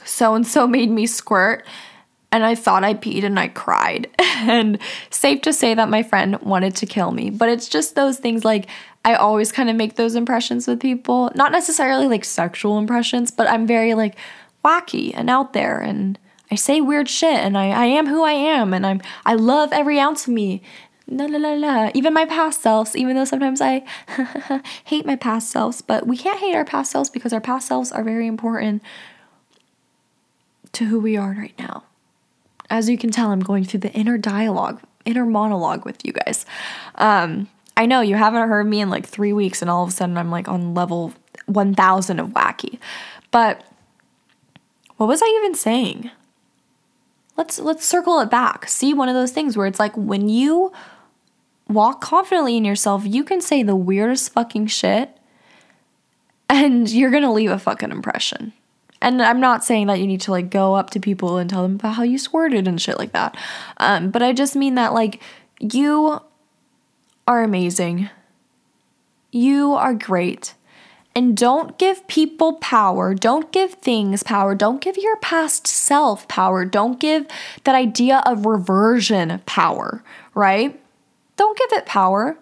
[0.05, 1.65] so and so made me squirt
[2.31, 4.09] and I thought I peed and I cried.
[4.19, 4.79] and
[5.11, 7.31] safe to say that my friend wanted to kill me.
[7.31, 8.67] But it's just those things like
[9.05, 11.31] I always kind of make those impressions with people.
[11.35, 14.17] Not necessarily like sexual impressions, but I'm very like
[14.65, 16.19] wacky and out there and
[16.51, 19.73] I say weird shit and I, I am who I am and I'm I love
[19.73, 20.63] every ounce of me.
[21.11, 21.91] La la la la.
[21.95, 23.83] Even my past selves, even though sometimes I
[24.85, 27.91] hate my past selves, but we can't hate our past selves because our past selves
[27.93, 28.83] are very important
[30.73, 31.85] to who we are right now.
[32.71, 36.45] As you can tell, I'm going through the inner dialogue, inner monologue with you guys.
[36.97, 39.93] Um, I know you haven't heard me in like three weeks, and all of a
[39.93, 41.15] sudden I'm like on level
[41.47, 42.79] 1000 of wacky.
[43.31, 43.65] But
[44.97, 46.11] what was I even saying?
[47.37, 48.69] Let's let's circle it back.
[48.69, 50.73] See one of those things where it's like when you
[51.69, 55.17] walk confidently in yourself, you can say the weirdest fucking shit
[56.49, 58.53] and you're going to leave a fucking impression.
[59.01, 61.63] And I'm not saying that you need to like go up to people and tell
[61.63, 63.37] them about how you squirted and shit like that.
[63.77, 65.23] Um, but I just mean that like
[65.61, 66.21] you
[67.27, 68.11] are amazing.
[69.31, 70.55] You are great.
[71.15, 73.15] And don't give people power.
[73.15, 74.55] Don't give things power.
[74.55, 76.65] Don't give your past self power.
[76.65, 77.27] Don't give
[77.65, 80.03] that idea of reversion power,
[80.35, 80.81] right?
[81.37, 82.37] Don't give it power.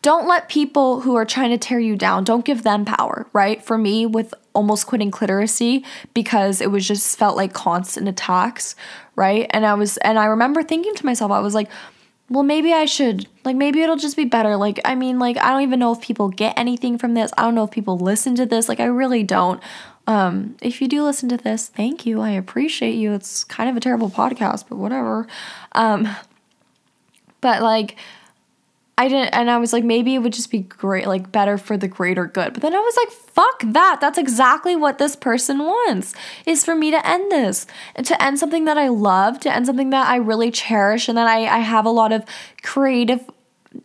[0.00, 3.62] Don't let people who are trying to tear you down, don't give them power, right?
[3.62, 5.84] For me, with almost quitting Cliteracy
[6.14, 8.76] because it was just felt like constant attacks,
[9.16, 9.46] right?
[9.50, 11.68] And I was, and I remember thinking to myself, I was like,
[12.30, 14.56] well, maybe I should, like, maybe it'll just be better.
[14.56, 17.32] Like, I mean, like, I don't even know if people get anything from this.
[17.38, 18.68] I don't know if people listen to this.
[18.68, 19.62] Like, I really don't.
[20.06, 22.20] Um, if you do listen to this, thank you.
[22.20, 23.12] I appreciate you.
[23.14, 25.26] It's kind of a terrible podcast, but whatever.
[25.72, 26.08] Um,
[27.40, 27.96] but like,
[28.98, 31.76] I didn't, and I was like, maybe it would just be great, like better for
[31.76, 32.52] the greater good.
[32.52, 33.98] But then I was like, fuck that.
[34.00, 37.68] That's exactly what this person wants is for me to end this
[38.02, 41.28] to end something that I love, to end something that I really cherish and that
[41.28, 42.24] I, I have a lot of
[42.64, 43.24] creative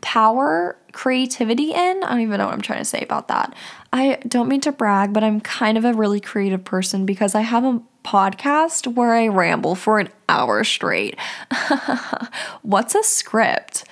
[0.01, 2.03] power, creativity in.
[2.03, 3.53] I don't even know what I'm trying to say about that.
[3.91, 7.41] I don't mean to brag, but I'm kind of a really creative person because I
[7.41, 11.20] have a podcast where I ramble for an hour straight.
[12.64, 13.86] What's a script?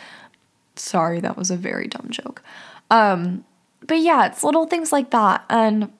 [0.81, 2.41] Sorry, that was a very dumb joke.
[2.89, 3.45] Um,
[3.85, 5.45] but yeah, it's little things like that.
[5.49, 5.91] And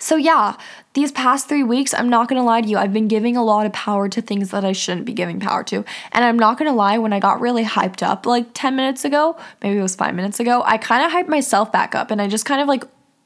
[0.00, 0.56] so, yeah,
[0.94, 3.66] these past three weeks, I'm not gonna lie to you, I've been giving a lot
[3.66, 5.84] of power to things that I shouldn't be giving power to.
[6.12, 9.36] And I'm not gonna lie, when I got really hyped up like 10 minutes ago,
[9.62, 12.28] maybe it was five minutes ago, I kind of hyped myself back up and I
[12.28, 12.84] just kind of like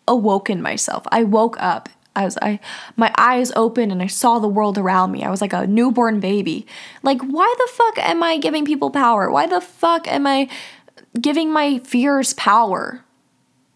[0.08, 1.04] awoken myself.
[1.10, 2.60] I woke up as I
[2.96, 5.24] my eyes opened and I saw the world around me.
[5.24, 6.66] I was like a newborn baby.
[7.02, 9.30] Like why the fuck am I giving people power?
[9.30, 10.48] Why the fuck am I
[11.20, 13.04] giving my fears power?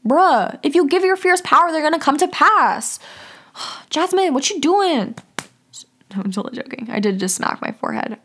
[0.07, 2.99] Bruh, if you give your fears power, they're gonna come to pass.
[3.91, 5.15] Jasmine, what you doing?
[6.13, 6.89] I'm totally joking.
[6.91, 8.19] I did just smack my forehead.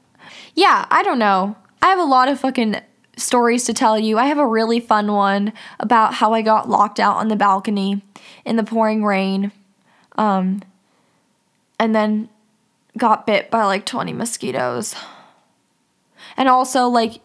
[0.53, 1.55] Yeah, I don't know.
[1.81, 2.79] I have a lot of fucking
[3.17, 4.17] stories to tell you.
[4.17, 8.03] I have a really fun one about how I got locked out on the balcony
[8.45, 9.51] in the pouring rain
[10.17, 10.61] um,
[11.79, 12.29] and then
[12.97, 14.95] got bit by like 20 mosquitoes.
[16.37, 17.21] And also, like,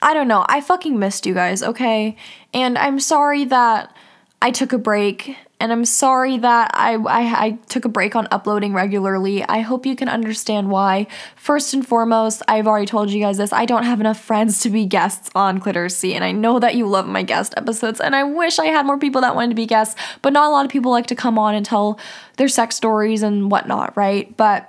[0.00, 0.44] I don't know.
[0.48, 2.16] I fucking missed you guys, okay?
[2.52, 3.94] And I'm sorry that
[4.40, 8.26] I took a break and I'm sorry that I, I, I took a break on
[8.32, 9.44] uploading regularly.
[9.44, 11.06] I hope you can understand why.
[11.36, 13.52] First and foremost, I've already told you guys this.
[13.52, 16.88] I don't have enough friends to be guests on Cliteracy, and I know that you
[16.88, 19.66] love my guest episodes, and I wish I had more people that wanted to be
[19.66, 21.96] guests, but not a lot of people like to come on and tell
[22.38, 24.36] their sex stories and whatnot, right?
[24.36, 24.68] But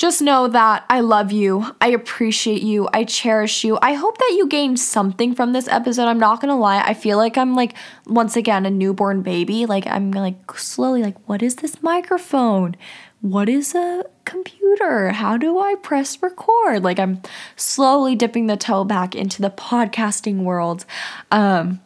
[0.00, 1.76] just know that I love you.
[1.78, 2.88] I appreciate you.
[2.94, 3.78] I cherish you.
[3.82, 6.06] I hope that you gained something from this episode.
[6.06, 6.80] I'm not gonna lie.
[6.80, 7.74] I feel like I'm like,
[8.06, 9.66] once again, a newborn baby.
[9.66, 12.76] Like, I'm like slowly, like, what is this microphone?
[13.20, 15.10] What is a computer?
[15.10, 16.82] How do I press record?
[16.82, 17.20] Like, I'm
[17.56, 20.86] slowly dipping the toe back into the podcasting world.
[21.30, 21.78] Um,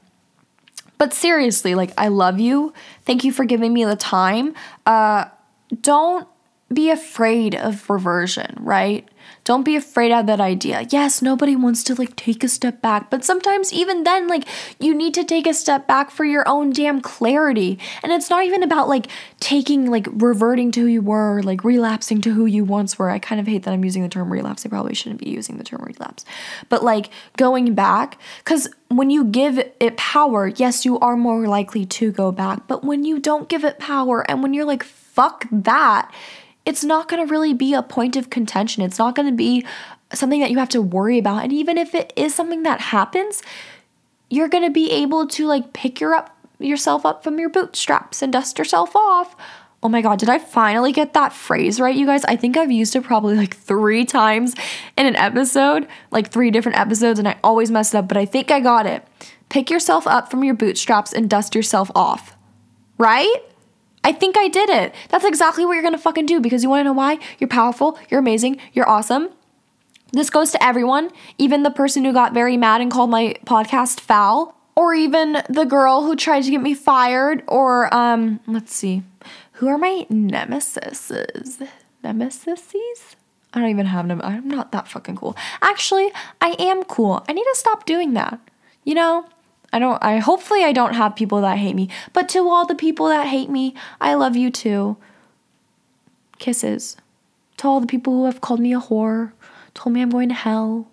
[0.98, 2.74] but seriously, like, I love you.
[3.06, 4.54] Thank you for giving me the time.
[4.86, 5.24] Uh,
[5.80, 6.28] don't
[6.72, 9.08] be afraid of reversion, right?
[9.44, 10.86] Don't be afraid of that idea.
[10.90, 14.46] Yes, nobody wants to like take a step back, but sometimes even then, like,
[14.80, 17.78] you need to take a step back for your own damn clarity.
[18.02, 19.06] And it's not even about like
[19.40, 23.10] taking, like, reverting to who you were, like, relapsing to who you once were.
[23.10, 24.64] I kind of hate that I'm using the term relapse.
[24.64, 26.24] I probably shouldn't be using the term relapse.
[26.70, 31.84] But like going back, because when you give it power, yes, you are more likely
[31.86, 32.66] to go back.
[32.66, 36.10] But when you don't give it power and when you're like, fuck that,
[36.66, 38.82] it's not going to really be a point of contention.
[38.82, 39.64] It's not going to be
[40.12, 41.44] something that you have to worry about.
[41.44, 43.42] And even if it is something that happens,
[44.30, 48.22] you're going to be able to like pick your up yourself up from your bootstraps
[48.22, 49.36] and dust yourself off.
[49.82, 52.24] Oh my god, did I finally get that phrase right, you guys?
[52.24, 54.54] I think I've used it probably like 3 times
[54.96, 58.24] in an episode, like 3 different episodes and I always mess it up, but I
[58.24, 59.06] think I got it.
[59.50, 62.34] Pick yourself up from your bootstraps and dust yourself off.
[62.96, 63.36] Right?
[64.04, 64.94] I think I did it.
[65.08, 67.18] That's exactly what you're gonna fucking do because you wanna know why?
[67.38, 69.30] You're powerful, you're amazing, you're awesome.
[70.12, 73.98] This goes to everyone, even the person who got very mad and called my podcast
[73.98, 79.02] foul, or even the girl who tried to get me fired, or um, let's see,
[79.52, 81.66] who are my nemesises?
[82.04, 83.16] Nemesises?
[83.52, 84.20] I don't even have them.
[84.22, 85.36] I'm not that fucking cool.
[85.62, 87.24] Actually, I am cool.
[87.28, 88.40] I need to stop doing that.
[88.84, 89.26] You know,
[89.74, 91.88] I don't I hopefully I don't have people that hate me.
[92.12, 94.96] But to all the people that hate me, I love you too.
[96.38, 96.96] Kisses.
[97.56, 99.32] To all the people who have called me a whore,
[99.74, 100.86] told me I'm going to hell.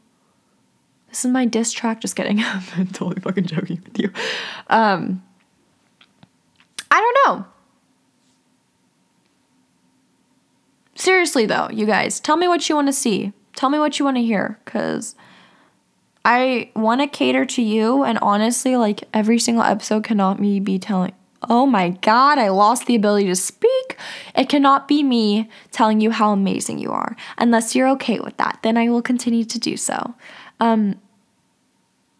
[1.09, 2.01] This is my diss track.
[2.01, 2.39] Just kidding.
[2.43, 4.11] I'm totally fucking joking with you.
[4.67, 5.21] Um
[6.89, 7.45] I don't know.
[10.95, 13.31] Seriously though, you guys, tell me what you want to see.
[13.55, 15.13] Tell me what you want to hear cuz
[16.23, 20.77] I want to cater to you, and honestly, like every single episode cannot me be
[20.77, 21.13] telling,
[21.49, 23.97] oh my god, I lost the ability to speak.
[24.35, 27.15] It cannot be me telling you how amazing you are.
[27.37, 30.13] Unless you're okay with that, then I will continue to do so.
[30.59, 30.99] Um,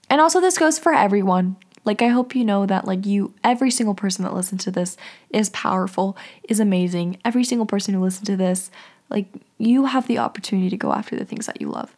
[0.10, 1.58] and also, this goes for everyone.
[1.86, 4.97] Like, I hope you know that, like, you, every single person that listens to this
[5.30, 6.18] is powerful,
[6.49, 7.18] is amazing.
[7.24, 8.72] Every single person who listens to this,
[9.10, 9.28] like,
[9.58, 11.95] you have the opportunity to go after the things that you love.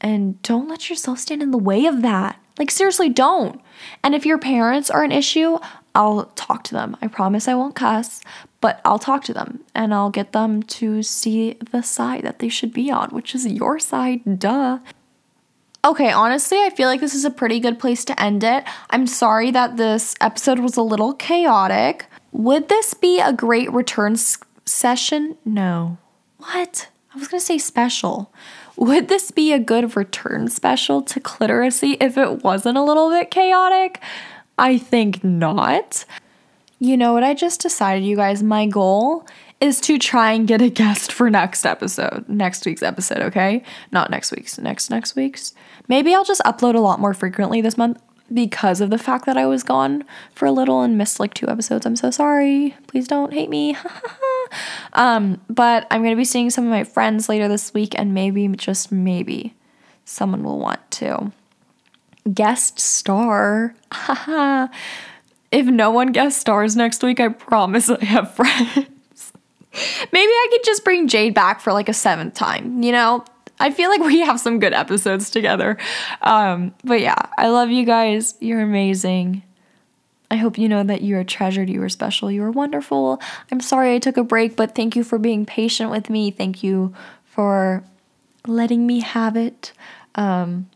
[0.00, 2.38] And don't let yourself stand in the way of that.
[2.58, 3.60] Like, seriously, don't.
[4.02, 5.58] And if your parents are an issue,
[5.94, 6.96] I'll talk to them.
[7.00, 8.20] I promise I won't cuss,
[8.60, 12.48] but I'll talk to them and I'll get them to see the side that they
[12.48, 14.78] should be on, which is your side, duh.
[15.84, 18.64] Okay, honestly, I feel like this is a pretty good place to end it.
[18.90, 22.06] I'm sorry that this episode was a little chaotic.
[22.32, 25.36] Would this be a great return s- session?
[25.44, 25.98] No.
[26.38, 26.88] What?
[27.14, 28.32] I was gonna say special.
[28.76, 33.30] Would this be a good return special to Cliteracy if it wasn't a little bit
[33.30, 34.02] chaotic?
[34.58, 36.04] I think not.
[36.78, 38.42] You know what I just decided, you guys?
[38.42, 39.26] My goal
[39.60, 43.62] is to try and get a guest for next episode, next week's episode, okay?
[43.92, 45.54] Not next week's, next next week's.
[45.88, 47.98] Maybe I'll just upload a lot more frequently this month
[48.32, 50.04] because of the fact that I was gone
[50.34, 51.86] for a little and missed like two episodes.
[51.86, 52.74] I'm so sorry.
[52.86, 53.76] Please don't hate me.
[54.92, 58.14] um, but I'm going to be seeing some of my friends later this week, and
[58.14, 59.54] maybe, just maybe,
[60.04, 61.32] someone will want to
[62.32, 63.74] guest star.
[65.52, 69.32] if no one guest stars next week, I promise I have friends.
[70.12, 73.24] maybe I could just bring Jade back for like a seventh time, you know?
[73.58, 75.78] I feel like we have some good episodes together.
[76.22, 78.34] Um, but yeah, I love you guys.
[78.40, 79.42] You're amazing.
[80.30, 83.20] I hope you know that you are treasured, you are special, you are wonderful.
[83.52, 86.32] I'm sorry I took a break, but thank you for being patient with me.
[86.32, 86.92] Thank you
[87.24, 87.84] for
[88.46, 89.72] letting me have it.
[90.16, 90.68] Um,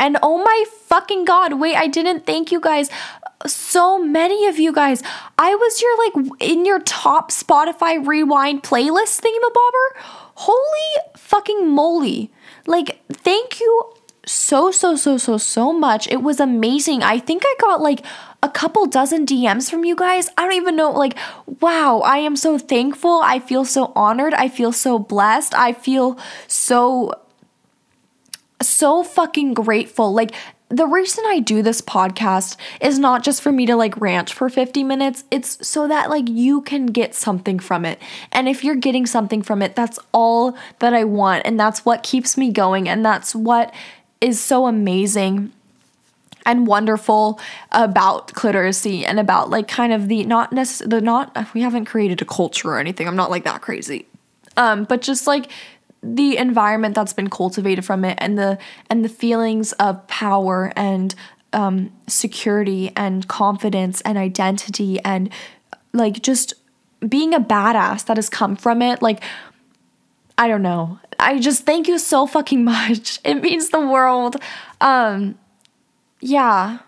[0.00, 2.88] and oh my fucking god, wait, I didn't thank you guys.
[3.46, 5.02] So many of you guys.
[5.38, 10.02] I was your like in your top Spotify rewind playlist thingamabobber.
[10.34, 12.30] Holy fucking moly.
[12.66, 13.92] Like, thank you
[14.24, 16.08] so, so, so, so, so much.
[16.08, 17.02] It was amazing.
[17.02, 18.04] I think I got like
[18.42, 20.30] a couple dozen DMs from you guys.
[20.38, 20.90] I don't even know.
[20.90, 21.18] Like,
[21.60, 23.20] wow, I am so thankful.
[23.22, 24.32] I feel so honored.
[24.32, 25.54] I feel so blessed.
[25.54, 27.12] I feel so,
[28.62, 30.14] so fucking grateful.
[30.14, 30.32] Like,
[30.70, 34.50] the reason I do this podcast is not just for me to like rant for
[34.50, 35.24] 50 minutes.
[35.30, 37.98] It's so that like you can get something from it.
[38.32, 41.42] And if you're getting something from it, that's all that I want.
[41.46, 42.88] And that's what keeps me going.
[42.88, 43.72] And that's what
[44.20, 45.52] is so amazing
[46.44, 47.40] and wonderful
[47.72, 52.20] about cliteracy and about like kind of the not necessarily the not we haven't created
[52.20, 53.08] a culture or anything.
[53.08, 54.06] I'm not like that crazy.
[54.56, 55.50] Um, but just like
[56.02, 61.14] the environment that's been cultivated from it and the and the feelings of power and
[61.52, 65.30] um, security and confidence and identity and
[65.92, 66.54] like just
[67.08, 69.22] being a badass that has come from it like
[70.36, 71.00] i don't know.
[71.20, 73.18] I just thank you so fucking much.
[73.24, 74.36] It means the world.
[74.80, 75.38] Um
[76.20, 76.78] yeah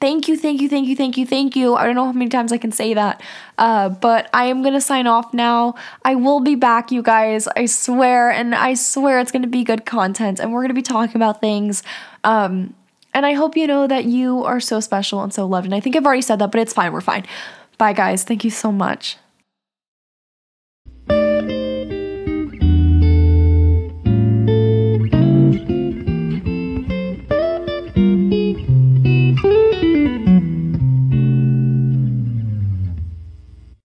[0.00, 1.74] thank you, thank you, thank you, thank you, thank you.
[1.74, 3.22] I don't know how many times I can say that.
[3.58, 5.74] Uh, but I am gonna sign off now.
[6.04, 7.48] I will be back, you guys.
[7.56, 11.16] I swear, and I swear it's gonna be good content, and we're gonna be talking
[11.16, 11.82] about things.
[12.24, 12.74] Um,
[13.14, 15.64] and I hope you know that you are so special and so loved.
[15.64, 16.92] And I think I've already said that, but it's fine.
[16.92, 17.24] We're fine.
[17.78, 18.24] Bye, guys.
[18.24, 19.16] Thank you so much.